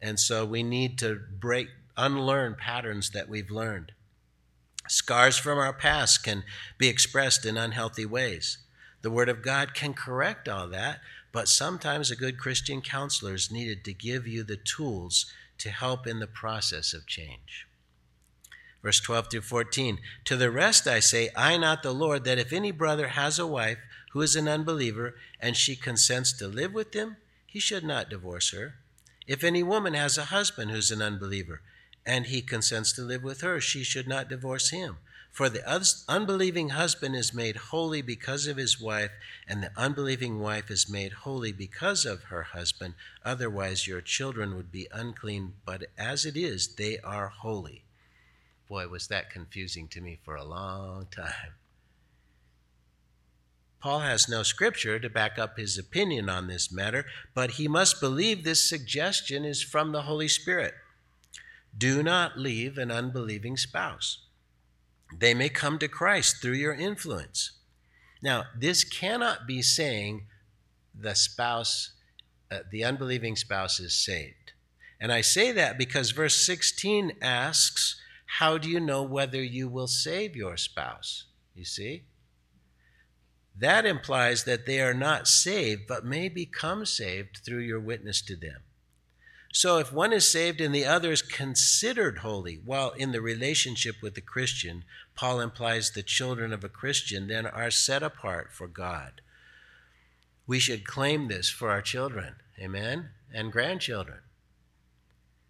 and 0.00 0.20
so 0.20 0.44
we 0.44 0.62
need 0.62 0.96
to 0.98 1.20
break, 1.40 1.68
unlearn 1.96 2.54
patterns 2.54 3.10
that 3.10 3.28
we've 3.28 3.50
learned. 3.50 3.90
Scars 4.88 5.36
from 5.36 5.58
our 5.58 5.72
past 5.72 6.22
can 6.22 6.44
be 6.78 6.86
expressed 6.86 7.44
in 7.44 7.56
unhealthy 7.56 8.06
ways. 8.06 8.58
The 9.02 9.10
Word 9.10 9.28
of 9.28 9.42
God 9.42 9.74
can 9.74 9.92
correct 9.92 10.48
all 10.48 10.68
that, 10.68 11.00
but 11.32 11.48
sometimes 11.48 12.12
a 12.12 12.16
good 12.16 12.38
Christian 12.38 12.80
counselor 12.80 13.34
is 13.34 13.50
needed 13.50 13.84
to 13.84 13.92
give 13.92 14.28
you 14.28 14.44
the 14.44 14.56
tools 14.56 15.26
to 15.58 15.70
help 15.70 16.06
in 16.06 16.20
the 16.20 16.28
process 16.28 16.94
of 16.94 17.08
change. 17.08 17.66
Verse 18.84 19.00
12 19.00 19.30
through 19.30 19.40
14 19.40 19.98
To 20.26 20.36
the 20.36 20.50
rest 20.50 20.86
I 20.86 21.00
say, 21.00 21.30
I, 21.34 21.56
not 21.56 21.82
the 21.82 21.92
Lord, 21.92 22.24
that 22.24 22.38
if 22.38 22.52
any 22.52 22.70
brother 22.70 23.08
has 23.08 23.40
a 23.40 23.46
wife 23.46 23.78
who 24.14 24.22
is 24.22 24.36
an 24.36 24.46
unbeliever, 24.46 25.16
and 25.40 25.56
she 25.56 25.74
consents 25.74 26.32
to 26.32 26.46
live 26.46 26.72
with 26.72 26.94
him, 26.94 27.16
he 27.44 27.58
should 27.58 27.82
not 27.82 28.08
divorce 28.08 28.52
her. 28.52 28.76
If 29.26 29.42
any 29.42 29.64
woman 29.64 29.94
has 29.94 30.16
a 30.16 30.26
husband 30.26 30.70
who's 30.70 30.92
an 30.92 31.02
unbeliever, 31.02 31.62
and 32.06 32.26
he 32.26 32.40
consents 32.40 32.92
to 32.92 33.02
live 33.02 33.24
with 33.24 33.40
her, 33.40 33.60
she 33.60 33.82
should 33.82 34.06
not 34.06 34.28
divorce 34.28 34.70
him. 34.70 34.98
For 35.32 35.48
the 35.48 35.66
unbelieving 36.08 36.68
husband 36.68 37.16
is 37.16 37.34
made 37.34 37.56
holy 37.56 38.02
because 38.02 38.46
of 38.46 38.56
his 38.56 38.80
wife, 38.80 39.10
and 39.48 39.64
the 39.64 39.72
unbelieving 39.76 40.38
wife 40.38 40.70
is 40.70 40.88
made 40.88 41.12
holy 41.12 41.50
because 41.50 42.06
of 42.06 42.24
her 42.24 42.44
husband. 42.44 42.94
Otherwise, 43.24 43.88
your 43.88 44.00
children 44.00 44.54
would 44.54 44.70
be 44.70 44.86
unclean, 44.92 45.54
but 45.66 45.86
as 45.98 46.24
it 46.24 46.36
is, 46.36 46.76
they 46.76 47.00
are 47.00 47.26
holy. 47.26 47.82
Boy, 48.68 48.86
was 48.86 49.08
that 49.08 49.28
confusing 49.28 49.88
to 49.88 50.00
me 50.00 50.20
for 50.24 50.36
a 50.36 50.44
long 50.44 51.08
time. 51.10 51.54
Paul 53.84 54.00
has 54.00 54.30
no 54.30 54.42
scripture 54.42 54.98
to 54.98 55.10
back 55.10 55.38
up 55.38 55.58
his 55.58 55.76
opinion 55.76 56.30
on 56.30 56.46
this 56.46 56.72
matter, 56.72 57.04
but 57.34 57.50
he 57.50 57.68
must 57.68 58.00
believe 58.00 58.42
this 58.42 58.66
suggestion 58.66 59.44
is 59.44 59.62
from 59.62 59.92
the 59.92 60.00
Holy 60.00 60.26
Spirit. 60.26 60.72
Do 61.76 62.02
not 62.02 62.38
leave 62.38 62.78
an 62.78 62.90
unbelieving 62.90 63.58
spouse. 63.58 64.22
They 65.14 65.34
may 65.34 65.50
come 65.50 65.78
to 65.80 65.86
Christ 65.86 66.40
through 66.40 66.54
your 66.54 66.72
influence. 66.72 67.58
Now, 68.22 68.44
this 68.58 68.84
cannot 68.84 69.46
be 69.46 69.60
saying 69.60 70.28
the 70.98 71.14
spouse, 71.14 71.92
uh, 72.50 72.60
the 72.70 72.84
unbelieving 72.84 73.36
spouse 73.36 73.80
is 73.80 73.94
saved. 73.94 74.52
And 74.98 75.12
I 75.12 75.20
say 75.20 75.52
that 75.52 75.76
because 75.76 76.12
verse 76.12 76.46
16 76.46 77.18
asks, 77.20 78.00
How 78.38 78.56
do 78.56 78.66
you 78.66 78.80
know 78.80 79.02
whether 79.02 79.42
you 79.42 79.68
will 79.68 79.88
save 79.88 80.34
your 80.34 80.56
spouse? 80.56 81.26
You 81.54 81.66
see? 81.66 82.04
That 83.56 83.86
implies 83.86 84.44
that 84.44 84.66
they 84.66 84.80
are 84.80 84.94
not 84.94 85.28
saved, 85.28 85.82
but 85.86 86.04
may 86.04 86.28
become 86.28 86.84
saved 86.84 87.38
through 87.44 87.60
your 87.60 87.80
witness 87.80 88.20
to 88.22 88.36
them. 88.36 88.62
So 89.52 89.78
if 89.78 89.92
one 89.92 90.12
is 90.12 90.28
saved 90.28 90.60
and 90.60 90.74
the 90.74 90.84
other 90.84 91.12
is 91.12 91.22
considered 91.22 92.18
holy 92.18 92.60
while 92.64 92.90
in 92.90 93.12
the 93.12 93.20
relationship 93.20 94.02
with 94.02 94.16
the 94.16 94.20
Christian, 94.20 94.84
Paul 95.14 95.40
implies 95.40 95.92
the 95.92 96.02
children 96.02 96.52
of 96.52 96.64
a 96.64 96.68
Christian 96.68 97.28
then 97.28 97.46
are 97.46 97.70
set 97.70 98.02
apart 98.02 98.52
for 98.52 98.66
God. 98.66 99.20
We 100.44 100.58
should 100.58 100.84
claim 100.84 101.28
this 101.28 101.48
for 101.48 101.70
our 101.70 101.82
children, 101.82 102.34
amen, 102.60 103.10
and 103.32 103.52
grandchildren. 103.52 104.18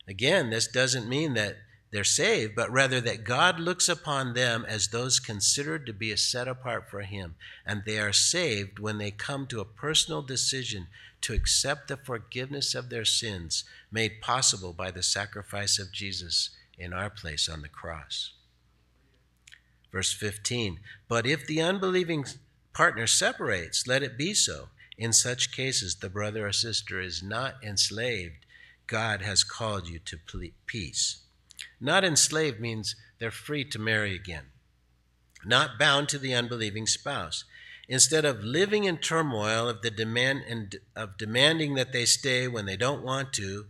Again, 0.07 0.51
this 0.51 0.67
doesn't 0.67 1.09
mean 1.09 1.33
that 1.35 1.57
they're 1.94 2.02
saved, 2.02 2.57
but 2.57 2.72
rather 2.72 3.00
that 3.02 3.22
God 3.22 3.61
looks 3.61 3.88
upon 3.88 4.35
them 4.35 4.66
as 4.66 4.88
those 4.88 5.20
considered 5.20 5.87
to 5.87 5.92
be 5.92 6.16
set 6.16 6.48
apart 6.48 6.90
for 6.90 7.02
Him, 7.02 7.37
and 7.64 7.85
they 7.87 8.00
are 8.00 8.12
saved 8.12 8.80
when 8.80 8.98
they 8.98 9.12
come 9.12 9.46
to 9.46 9.61
a 9.61 9.64
personal 9.64 10.20
decision 10.20 10.88
to 11.20 11.35
accept 11.35 11.87
the 11.87 11.96
forgiveness 11.96 12.74
of 12.74 12.90
their 12.90 13.04
sins 13.04 13.62
made 13.92 14.20
possible 14.20 14.72
by 14.72 14.90
the 14.90 15.04
sacrifice 15.04 15.78
of 15.78 15.92
Jesus 15.92 16.50
in 16.76 16.92
our 16.92 17.11
place 17.11 17.48
on 17.48 17.62
the 17.62 17.68
cross. 17.68 18.33
Verse 19.92 20.12
15 20.12 20.80
But 21.07 21.28
if 21.28 21.46
the 21.46 21.62
unbelieving 21.62 22.24
partner 22.72 23.07
separates, 23.07 23.87
let 23.87 24.02
it 24.02 24.18
be 24.18 24.35
so. 24.35 24.70
In 24.98 25.12
such 25.12 25.52
cases, 25.52 25.94
the 25.94 26.11
brother 26.11 26.48
or 26.48 26.52
sister 26.52 27.00
is 27.00 27.22
not 27.22 27.62
enslaved. 27.62 28.46
God 28.88 29.22
has 29.22 29.44
called 29.44 29.87
you 29.87 30.00
to 30.00 30.18
peace. 30.66 31.20
Not 31.80 32.04
enslaved 32.04 32.60
means 32.60 32.96
they're 33.18 33.30
free 33.30 33.64
to 33.70 33.78
marry 33.78 34.14
again, 34.14 34.46
not 35.44 35.78
bound 35.78 36.08
to 36.10 36.18
the 36.18 36.34
unbelieving 36.34 36.87
spouse. 36.87 37.44
Instead 37.88 38.24
of 38.24 38.42
living 38.42 38.84
in 38.84 38.96
turmoil 38.96 39.68
of 39.68 39.82
the 39.82 39.90
demand 39.90 40.42
and 40.48 40.76
of 40.96 41.18
demanding 41.18 41.74
that 41.74 41.92
they 41.92 42.06
stay 42.06 42.48
when 42.48 42.64
they 42.64 42.76
don't 42.76 43.02
want 43.02 43.32
to, 43.34 43.66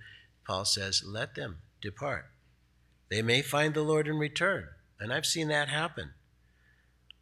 Paul 0.46 0.64
says, 0.64 1.02
let 1.04 1.34
them 1.34 1.58
depart. 1.80 2.26
They 3.10 3.22
may 3.22 3.42
find 3.42 3.74
the 3.74 3.82
Lord 3.82 4.06
in 4.06 4.18
return. 4.18 4.68
And 5.00 5.12
I've 5.12 5.26
seen 5.26 5.48
that 5.48 5.68
happen. 5.68 6.10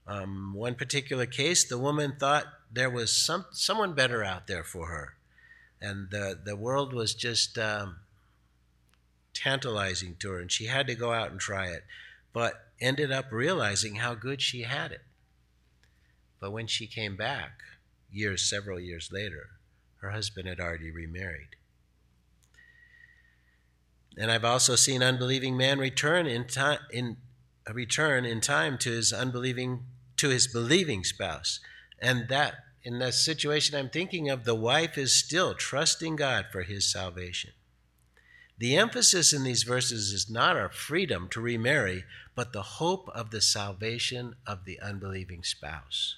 Um, 0.07 0.53
one 0.55 0.75
particular 0.75 1.27
case, 1.27 1.65
the 1.65 1.79
woman 1.79 2.15
thought 2.19 2.45
there 2.71 2.91
was 2.91 3.15
some 3.15 3.47
someone 3.53 3.95
better 3.95 4.25
out 4.25 4.47
there 4.47 4.65
for 4.65 4.89
her, 4.89 5.15
and 5.81 6.11
the 6.11 6.39
the 6.45 6.57
world 6.57 6.93
was 6.93 7.15
just 7.15 7.57
um, 7.57 7.99
tantalizing 9.35 10.17
to 10.21 10.31
her, 10.33 10.41
and 10.41 10.51
she 10.51 10.67
had 10.67 10.87
to 10.87 10.95
go 10.95 11.13
out 11.13 11.31
and 11.31 11.41
try 11.41 11.67
it, 11.67 11.85
but 12.33 12.55
ended 12.81 13.13
up 13.13 13.31
realizing 13.31 13.97
how 13.97 14.15
good 14.15 14.41
she 14.41 14.63
had 14.63 14.93
it. 14.93 15.03
But 16.41 16.53
when 16.53 16.67
she 16.67 16.87
came 16.87 17.17
back, 17.17 17.61
years, 18.11 18.49
several 18.49 18.81
years 18.81 19.11
later, 19.13 19.51
her 19.99 20.11
husband 20.11 20.49
had 20.49 20.61
already 20.61 20.91
remarried. 20.91 21.57
And 24.19 24.31
I've 24.31 24.45
also 24.45 24.77
seen 24.77 25.03
unbelieving 25.03 25.57
man 25.57 25.79
return 25.79 26.27
in 26.27 26.47
time 26.47 26.81
in 26.91 27.17
return 27.73 28.25
in 28.25 28.41
time 28.41 28.77
to 28.79 28.91
his 28.91 29.13
unbelieving 29.13 29.85
to 30.17 30.29
his 30.29 30.47
believing 30.47 31.05
spouse. 31.05 31.61
And 32.01 32.29
that 32.29 32.55
in 32.83 32.99
the 32.99 33.13
situation 33.13 33.79
I'm 33.79 33.89
thinking 33.89 34.29
of, 34.29 34.45
the 34.45 34.55
wife 34.55 34.99
is 34.99 35.15
still 35.15 35.55
trusting 35.55 36.17
God 36.17 36.47
for 36.51 36.63
his 36.63 36.91
salvation. 36.91 37.53
The 38.63 38.77
emphasis 38.77 39.33
in 39.33 39.43
these 39.43 39.65
verses 39.65 40.13
is 40.13 40.31
not 40.31 40.57
our 40.57 40.69
freedom 40.69 41.29
to 41.31 41.41
remarry, 41.41 42.05
but 42.37 42.53
the 42.53 42.63
hope 42.63 43.09
of 43.09 43.33
the 43.33 43.41
salvation 43.41 44.37
of 44.47 44.67
the 44.67 44.79
unbelieving 44.79 45.43
spouse. 45.43 46.15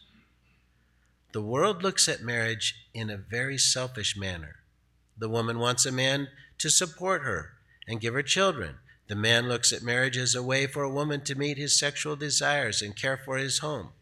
The 1.32 1.40
world 1.40 1.82
looks 1.82 2.06
at 2.06 2.20
marriage 2.20 2.74
in 2.92 3.08
a 3.08 3.16
very 3.16 3.56
selfish 3.56 4.14
manner. 4.14 4.56
The 5.16 5.30
woman 5.30 5.58
wants 5.58 5.86
a 5.86 5.90
man 5.90 6.28
to 6.58 6.68
support 6.68 7.22
her 7.22 7.52
and 7.88 7.98
give 7.98 8.12
her 8.12 8.22
children. 8.22 8.74
The 9.08 9.16
man 9.16 9.48
looks 9.48 9.72
at 9.72 9.80
marriage 9.80 10.18
as 10.18 10.34
a 10.34 10.42
way 10.42 10.66
for 10.66 10.82
a 10.82 10.92
woman 10.92 11.22
to 11.22 11.34
meet 11.34 11.56
his 11.56 11.78
sexual 11.78 12.14
desires 12.14 12.82
and 12.82 12.94
care 12.94 13.16
for 13.16 13.38
his 13.38 13.60
home. 13.60 13.92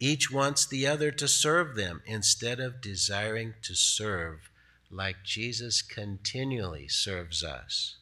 Each 0.00 0.32
wants 0.32 0.66
the 0.66 0.88
other 0.88 1.12
to 1.12 1.28
serve 1.28 1.76
them 1.76 2.02
instead 2.06 2.58
of 2.58 2.80
desiring 2.80 3.54
to 3.62 3.76
serve 3.76 4.50
like 4.92 5.24
Jesus 5.24 5.80
continually 5.82 6.86
serves 6.86 7.42
us. 7.42 7.96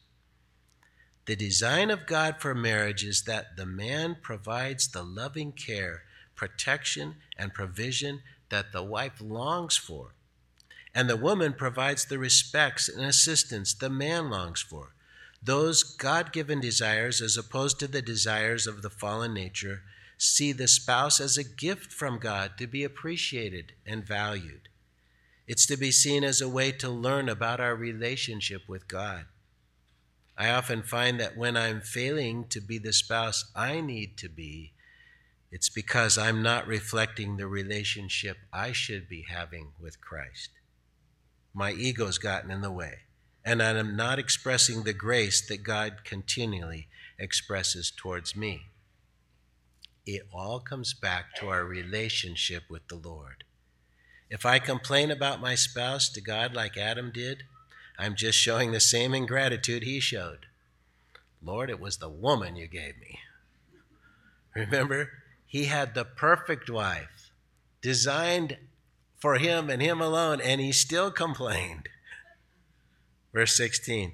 The 1.25 1.35
design 1.35 1.89
of 1.89 2.07
God 2.07 2.37
for 2.39 2.53
marriage 2.53 3.03
is 3.03 3.23
that 3.23 3.55
the 3.55 3.65
man 3.65 4.17
provides 4.21 4.87
the 4.89 5.03
loving 5.03 5.53
care, 5.53 6.03
protection, 6.35 7.15
and 7.37 7.53
provision 7.53 8.21
that 8.49 8.71
the 8.73 8.83
wife 8.83 9.21
longs 9.21 9.77
for. 9.77 10.15
And 10.93 11.09
the 11.09 11.15
woman 11.15 11.53
provides 11.53 12.05
the 12.05 12.19
respects 12.19 12.89
and 12.89 13.05
assistance 13.05 13.73
the 13.73 13.89
man 13.89 14.29
longs 14.29 14.61
for. 14.61 14.93
Those 15.41 15.83
God 15.83 16.33
given 16.33 16.59
desires, 16.59 17.21
as 17.21 17.37
opposed 17.37 17.79
to 17.79 17.87
the 17.87 18.01
desires 18.01 18.67
of 18.67 18.81
the 18.81 18.89
fallen 18.89 19.33
nature, 19.33 19.83
see 20.17 20.51
the 20.51 20.67
spouse 20.67 21.19
as 21.19 21.37
a 21.37 21.43
gift 21.43 21.93
from 21.93 22.19
God 22.19 22.57
to 22.57 22.67
be 22.67 22.83
appreciated 22.83 23.73
and 23.85 24.05
valued. 24.05 24.67
It's 25.51 25.65
to 25.65 25.75
be 25.75 25.91
seen 25.91 26.23
as 26.23 26.39
a 26.39 26.47
way 26.47 26.71
to 26.71 26.87
learn 26.87 27.27
about 27.27 27.59
our 27.59 27.75
relationship 27.75 28.69
with 28.69 28.87
God. 28.87 29.25
I 30.37 30.49
often 30.49 30.81
find 30.81 31.19
that 31.19 31.35
when 31.35 31.57
I'm 31.57 31.81
failing 31.81 32.45
to 32.51 32.61
be 32.61 32.77
the 32.77 32.93
spouse 32.93 33.51
I 33.53 33.81
need 33.81 34.17
to 34.19 34.29
be, 34.29 34.71
it's 35.51 35.67
because 35.67 36.17
I'm 36.17 36.41
not 36.41 36.67
reflecting 36.67 37.35
the 37.35 37.47
relationship 37.47 38.37
I 38.53 38.71
should 38.71 39.09
be 39.09 39.25
having 39.29 39.73
with 39.77 39.99
Christ. 39.99 40.51
My 41.53 41.73
ego's 41.73 42.17
gotten 42.17 42.49
in 42.49 42.61
the 42.61 42.71
way, 42.71 42.99
and 43.43 43.61
I'm 43.61 43.97
not 43.97 44.19
expressing 44.19 44.83
the 44.83 44.93
grace 44.93 45.45
that 45.49 45.63
God 45.63 46.05
continually 46.05 46.87
expresses 47.19 47.91
towards 47.91 48.37
me. 48.37 48.67
It 50.05 50.21
all 50.33 50.61
comes 50.61 50.93
back 50.93 51.35
to 51.41 51.49
our 51.49 51.65
relationship 51.65 52.63
with 52.69 52.87
the 52.87 52.95
Lord. 52.95 53.43
If 54.31 54.45
I 54.45 54.59
complain 54.59 55.11
about 55.11 55.41
my 55.41 55.55
spouse 55.55 56.07
to 56.07 56.21
God 56.21 56.55
like 56.55 56.77
Adam 56.77 57.11
did, 57.13 57.43
I'm 57.99 58.15
just 58.15 58.39
showing 58.39 58.71
the 58.71 58.79
same 58.79 59.13
ingratitude 59.13 59.83
he 59.83 59.99
showed. 59.99 60.45
Lord, 61.43 61.69
it 61.69 61.81
was 61.81 61.97
the 61.97 62.09
woman 62.09 62.55
you 62.55 62.67
gave 62.67 62.97
me. 62.97 63.19
Remember, 64.55 65.09
he 65.45 65.65
had 65.65 65.93
the 65.93 66.05
perfect 66.05 66.69
wife 66.69 67.31
designed 67.81 68.57
for 69.19 69.35
him 69.35 69.69
and 69.69 69.81
him 69.81 69.99
alone, 69.99 70.39
and 70.39 70.61
he 70.61 70.71
still 70.71 71.11
complained. 71.11 71.89
Verse 73.33 73.55
16 73.57 74.13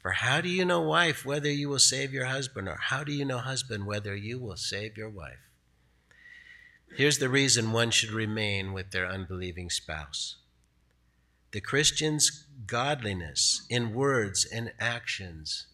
For 0.00 0.12
how 0.12 0.40
do 0.40 0.48
you 0.48 0.64
know, 0.64 0.80
wife, 0.80 1.26
whether 1.26 1.50
you 1.50 1.68
will 1.68 1.78
save 1.78 2.14
your 2.14 2.24
husband, 2.24 2.68
or 2.68 2.78
how 2.80 3.04
do 3.04 3.12
you 3.12 3.26
know, 3.26 3.38
husband, 3.38 3.84
whether 3.84 4.16
you 4.16 4.38
will 4.38 4.56
save 4.56 4.96
your 4.96 5.10
wife? 5.10 5.47
Here's 6.96 7.18
the 7.18 7.28
reason 7.28 7.72
one 7.72 7.90
should 7.90 8.10
remain 8.10 8.72
with 8.72 8.90
their 8.90 9.06
unbelieving 9.06 9.70
spouse 9.70 10.36
the 11.50 11.60
Christian's 11.60 12.44
godliness 12.66 13.64
in 13.70 13.94
words 13.94 14.44
and 14.44 14.72
actions, 14.78 15.66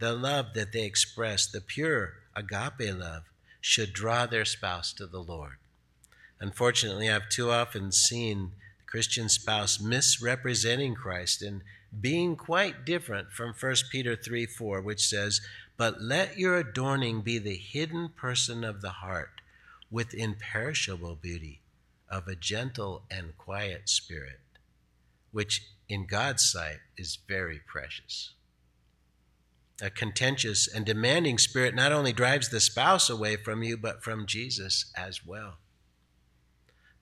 the 0.00 0.12
love 0.12 0.54
that 0.54 0.72
they 0.72 0.84
express, 0.84 1.46
the 1.46 1.60
pure 1.60 2.14
agape 2.34 2.94
love, 2.94 3.24
should 3.60 3.92
draw 3.92 4.26
their 4.26 4.44
spouse 4.44 4.92
to 4.94 5.06
the 5.06 5.22
Lord. 5.22 5.58
Unfortunately, 6.40 7.08
I've 7.08 7.28
too 7.28 7.50
often 7.50 7.92
seen 7.92 8.52
the 8.78 8.90
Christian 8.90 9.28
spouse 9.28 9.78
misrepresenting 9.78 10.94
Christ 10.94 11.42
and 11.42 11.62
being 12.00 12.34
quite 12.34 12.84
different 12.84 13.30
from 13.30 13.54
1 13.58 13.74
Peter 13.92 14.16
3 14.16 14.46
4, 14.46 14.80
which 14.80 15.06
says, 15.06 15.40
But 15.76 16.00
let 16.00 16.38
your 16.38 16.56
adorning 16.56 17.20
be 17.20 17.38
the 17.38 17.56
hidden 17.56 18.08
person 18.08 18.64
of 18.64 18.80
the 18.80 18.90
heart 18.90 19.39
with 19.90 20.14
imperishable 20.14 21.16
beauty, 21.16 21.60
of 22.08 22.26
a 22.26 22.34
gentle 22.34 23.02
and 23.10 23.36
quiet 23.38 23.88
spirit, 23.88 24.40
which 25.32 25.62
in 25.88 26.06
God's 26.06 26.44
sight 26.44 26.78
is 26.96 27.18
very 27.28 27.60
precious. 27.66 28.32
A 29.82 29.90
contentious 29.90 30.68
and 30.68 30.84
demanding 30.84 31.38
spirit 31.38 31.74
not 31.74 31.92
only 31.92 32.12
drives 32.12 32.50
the 32.50 32.60
spouse 32.60 33.08
away 33.08 33.36
from 33.36 33.62
you, 33.62 33.76
but 33.76 34.04
from 34.04 34.26
Jesus 34.26 34.92
as 34.94 35.24
well. 35.24 35.56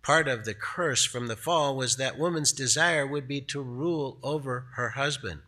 Part 0.03 0.29
of 0.29 0.45
the 0.45 0.55
curse 0.55 1.05
from 1.05 1.27
the 1.27 1.37
fall 1.37 1.77
was 1.77 1.97
that 1.97 2.19
woman's 2.19 2.53
desire 2.53 3.07
would 3.07 3.27
be 3.27 3.41
to 3.43 3.61
rule 3.61 4.19
over 4.23 4.69
her 4.77 4.91
husband. 4.91 5.41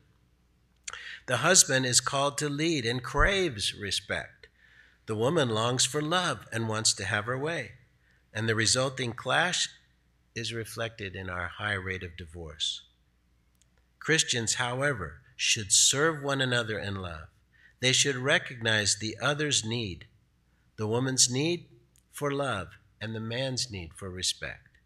The 1.26 1.38
husband 1.38 1.86
is 1.86 2.00
called 2.00 2.36
to 2.38 2.48
lead 2.48 2.84
and 2.84 3.02
craves 3.02 3.74
respect. 3.74 4.39
The 5.10 5.16
woman 5.16 5.48
longs 5.48 5.84
for 5.84 6.00
love 6.00 6.46
and 6.52 6.68
wants 6.68 6.92
to 6.92 7.04
have 7.04 7.24
her 7.24 7.36
way. 7.36 7.72
And 8.32 8.48
the 8.48 8.54
resulting 8.54 9.12
clash 9.12 9.68
is 10.36 10.54
reflected 10.54 11.16
in 11.16 11.28
our 11.28 11.48
high 11.48 11.72
rate 11.72 12.04
of 12.04 12.16
divorce. 12.16 12.82
Christians, 13.98 14.54
however, 14.54 15.22
should 15.34 15.72
serve 15.72 16.22
one 16.22 16.40
another 16.40 16.78
in 16.78 16.94
love. 16.94 17.26
They 17.80 17.90
should 17.90 18.14
recognize 18.14 18.98
the 19.00 19.16
other's 19.20 19.64
need, 19.64 20.04
the 20.76 20.86
woman's 20.86 21.28
need 21.28 21.64
for 22.12 22.30
love, 22.30 22.68
and 23.00 23.12
the 23.12 23.18
man's 23.18 23.68
need 23.68 23.90
for 23.96 24.08
respect. 24.08 24.78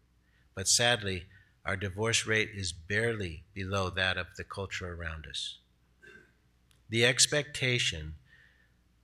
But 0.55 0.67
sadly, 0.67 1.25
our 1.63 1.77
divorce 1.77 2.25
rate 2.25 2.49
is 2.55 2.73
barely 2.73 3.43
below 3.53 3.91
that 3.91 4.17
of 4.17 4.25
the 4.37 4.43
culture 4.43 4.91
around 4.91 5.27
us. 5.29 5.59
The 6.89 7.05
expectation 7.05 8.15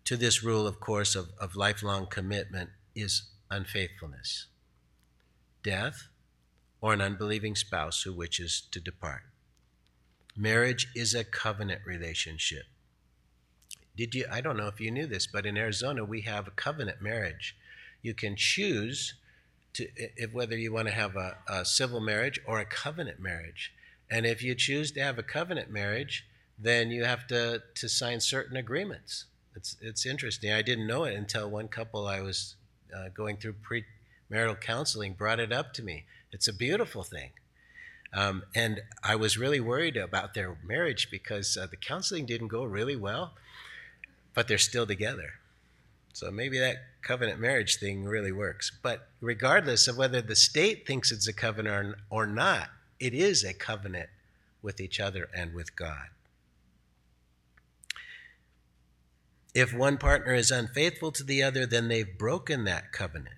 to 0.06 0.18
this 0.18 0.44
rule, 0.44 0.68
of 0.68 0.80
course, 0.80 1.16
of, 1.16 1.30
of 1.40 1.56
lifelong 1.56 2.08
commitment 2.08 2.70
is 2.96 3.24
unfaithfulness, 3.50 4.48
death, 5.64 6.08
or 6.82 6.94
an 6.94 7.02
unbelieving 7.02 7.56
spouse 7.56 8.02
who 8.04 8.14
wishes 8.14 8.64
to 8.72 8.80
depart. 8.80 9.22
Marriage 10.36 10.88
is 10.96 11.14
a 11.14 11.24
covenant 11.24 11.82
relationship. 11.86 12.64
Did 13.96 14.16
you? 14.16 14.26
I 14.32 14.42
don't 14.42 14.58
know 14.58 14.68
if 14.68 14.80
you 14.80 14.90
knew 14.90 15.06
this, 15.06 15.28
but 15.28 15.46
in 15.46 15.58
Arizona 15.58 16.04
we 16.04 16.22
have 16.22 16.48
a 16.48 16.52
covenant 16.52 17.02
marriage. 17.02 17.56
You 18.02 18.14
can 18.14 18.36
choose 18.36 19.14
to 19.74 19.88
if 19.96 20.34
whether 20.34 20.58
you 20.58 20.74
want 20.74 20.88
to 20.88 20.94
have 20.94 21.16
a, 21.16 21.38
a 21.48 21.66
civil 21.66 22.00
marriage 22.00 22.40
or 22.48 22.60
a 22.60 22.66
covenant 22.66 23.20
marriage. 23.20 23.74
And 24.10 24.26
if 24.26 24.44
you 24.44 24.56
choose 24.56 24.92
to 24.94 25.02
have 25.02 25.18
a 25.18 25.24
covenant 25.24 25.70
marriage, 25.70 26.26
then 26.60 26.92
you 26.92 27.06
have 27.06 27.28
to, 27.28 27.64
to 27.76 27.90
sign 27.90 28.20
certain 28.20 28.58
agreements. 28.58 29.26
It's, 29.56 29.78
it's 29.82 30.06
interesting. 30.06 30.52
I 30.52 30.62
didn't 30.62 30.88
know 30.88 31.04
it 31.04 31.16
until 31.16 31.50
one 31.50 31.68
couple 31.68 32.08
I 32.08 32.22
was 32.22 32.56
uh, 32.96 33.10
going 33.14 33.38
through 33.38 33.56
premarital 34.32 34.60
counseling 34.62 35.14
brought 35.14 35.40
it 35.40 35.52
up 35.52 35.74
to 35.74 35.84
me. 35.84 36.06
It's 36.32 36.48
a 36.48 36.54
beautiful 36.54 37.04
thing. 37.04 37.32
Um, 38.14 38.44
and 38.56 38.82
I 39.04 39.16
was 39.16 39.38
really 39.38 39.60
worried 39.60 39.96
about 39.96 40.34
their 40.34 40.58
marriage 40.64 41.10
because 41.10 41.58
uh, 41.58 41.68
the 41.68 41.78
counseling 41.78 42.26
didn't 42.26 42.50
go 42.50 42.64
really 42.64 42.96
well, 42.96 43.34
but 44.34 44.48
they're 44.48 44.58
still 44.58 44.86
together. 44.86 45.34
So 46.14 46.30
maybe 46.30 46.60
that 46.60 46.78
covenant 47.02 47.40
marriage 47.40 47.78
thing 47.78 48.04
really 48.04 48.32
works. 48.32 48.72
But 48.82 49.08
regardless 49.22 49.88
of 49.88 49.98
whether 49.98 50.22
the 50.22 50.36
state 50.36 50.86
thinks 50.86 51.12
it's 51.12 51.28
a 51.28 51.34
covenant 51.34 51.96
or, 52.10 52.24
or 52.24 52.28
not, 52.28 52.70
it 53.00 53.14
is 53.14 53.44
a 53.44 53.54
covenant 53.54 54.10
with 54.62 54.82
each 54.82 55.00
other 55.00 55.30
and 55.34 55.54
with 55.54 55.76
God. 55.76 56.10
If 59.54 59.74
one 59.74 59.98
partner 59.98 60.34
is 60.34 60.50
unfaithful 60.50 61.12
to 61.12 61.26
the 61.26 61.44
other, 61.44 61.66
then 61.66 61.90
they've 61.90 62.18
broken 62.18 62.64
that 62.64 62.94
covenant. 62.94 63.36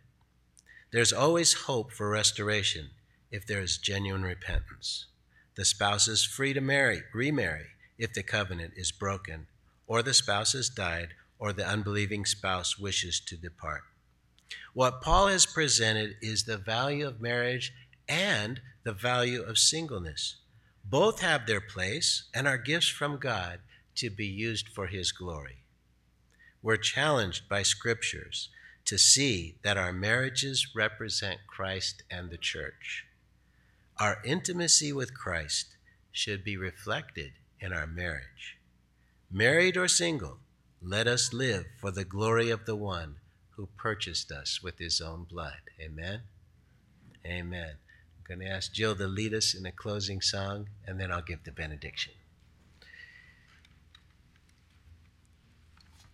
There's 0.92 1.12
always 1.12 1.54
hope 1.54 1.92
for 1.92 2.08
restoration 2.08 2.92
if 3.32 3.48
there 3.48 3.62
is 3.62 3.80
genuine 3.80 4.22
repentance. 4.22 5.08
The 5.56 5.66
spouse 5.66 6.08
is 6.08 6.24
free 6.24 6.54
to 6.54 6.62
marry, 6.62 7.02
remarry, 7.16 7.66
if 7.98 8.14
the 8.14 8.22
covenant 8.22 8.74
is 8.76 8.92
broken, 8.92 9.48
or 9.88 10.04
the 10.04 10.14
spouse 10.14 10.54
has 10.54 10.70
died, 10.70 11.10
or 11.40 11.52
the 11.52 11.66
unbelieving 11.66 12.26
spouse 12.26 12.78
wishes 12.78 13.20
to 13.20 13.36
depart. 13.36 13.82
What 14.76 15.02
Paul 15.02 15.30
has 15.30 15.48
presented 15.48 16.16
is 16.22 16.44
the 16.44 16.58
value 16.58 17.08
of 17.08 17.22
marriage 17.22 17.74
and 18.08 18.62
the 18.84 18.94
value 18.94 19.42
of 19.42 19.58
singleness. 19.58 20.36
Both 20.86 21.22
have 21.22 21.48
their 21.48 21.62
place 21.62 22.26
and 22.36 22.48
are 22.48 22.58
gifts 22.58 22.90
from 22.90 23.18
God 23.18 23.62
to 23.96 24.12
be 24.12 24.28
used 24.28 24.70
for 24.70 24.88
his 24.88 25.12
glory. 25.12 25.63
We're 26.64 26.78
challenged 26.78 27.50
by 27.50 27.64
scriptures 27.64 28.48
to 28.86 28.98
see 28.98 29.58
that 29.64 29.78
our 29.78 29.92
marriages 29.92 30.70
represent 30.74 31.42
Christ 31.46 32.04
and 32.10 32.30
the 32.30 32.38
church. 32.38 33.06
Our 34.00 34.22
intimacy 34.24 34.94
with 34.94 35.14
Christ 35.14 35.76
should 36.14 36.42
be 36.42 36.56
reflected 36.56 37.34
in 37.60 37.74
our 37.74 37.86
marriage. 37.86 38.58
Married 39.30 39.76
or 39.76 39.90
single, 39.90 40.38
let 40.82 41.06
us 41.06 41.34
live 41.34 41.66
for 41.82 41.92
the 41.92 42.06
glory 42.06 42.50
of 42.50 42.66
the 42.66 42.78
one 42.78 43.18
who 43.58 43.68
purchased 43.78 44.32
us 44.32 44.64
with 44.64 44.80
his 44.80 45.02
own 45.02 45.26
blood. 45.26 45.70
Amen. 45.82 46.22
Amen. 47.26 47.72
I'm 47.72 48.24
going 48.26 48.40
to 48.40 48.54
ask 48.54 48.72
Jill 48.72 48.96
to 48.96 49.08
lead 49.08 49.34
us 49.34 49.54
in 49.54 49.66
a 49.66 49.72
closing 49.72 50.22
song, 50.22 50.70
and 50.88 50.98
then 50.98 51.12
I'll 51.12 51.22
give 51.22 51.44
the 51.44 51.52
benediction. 51.52 52.14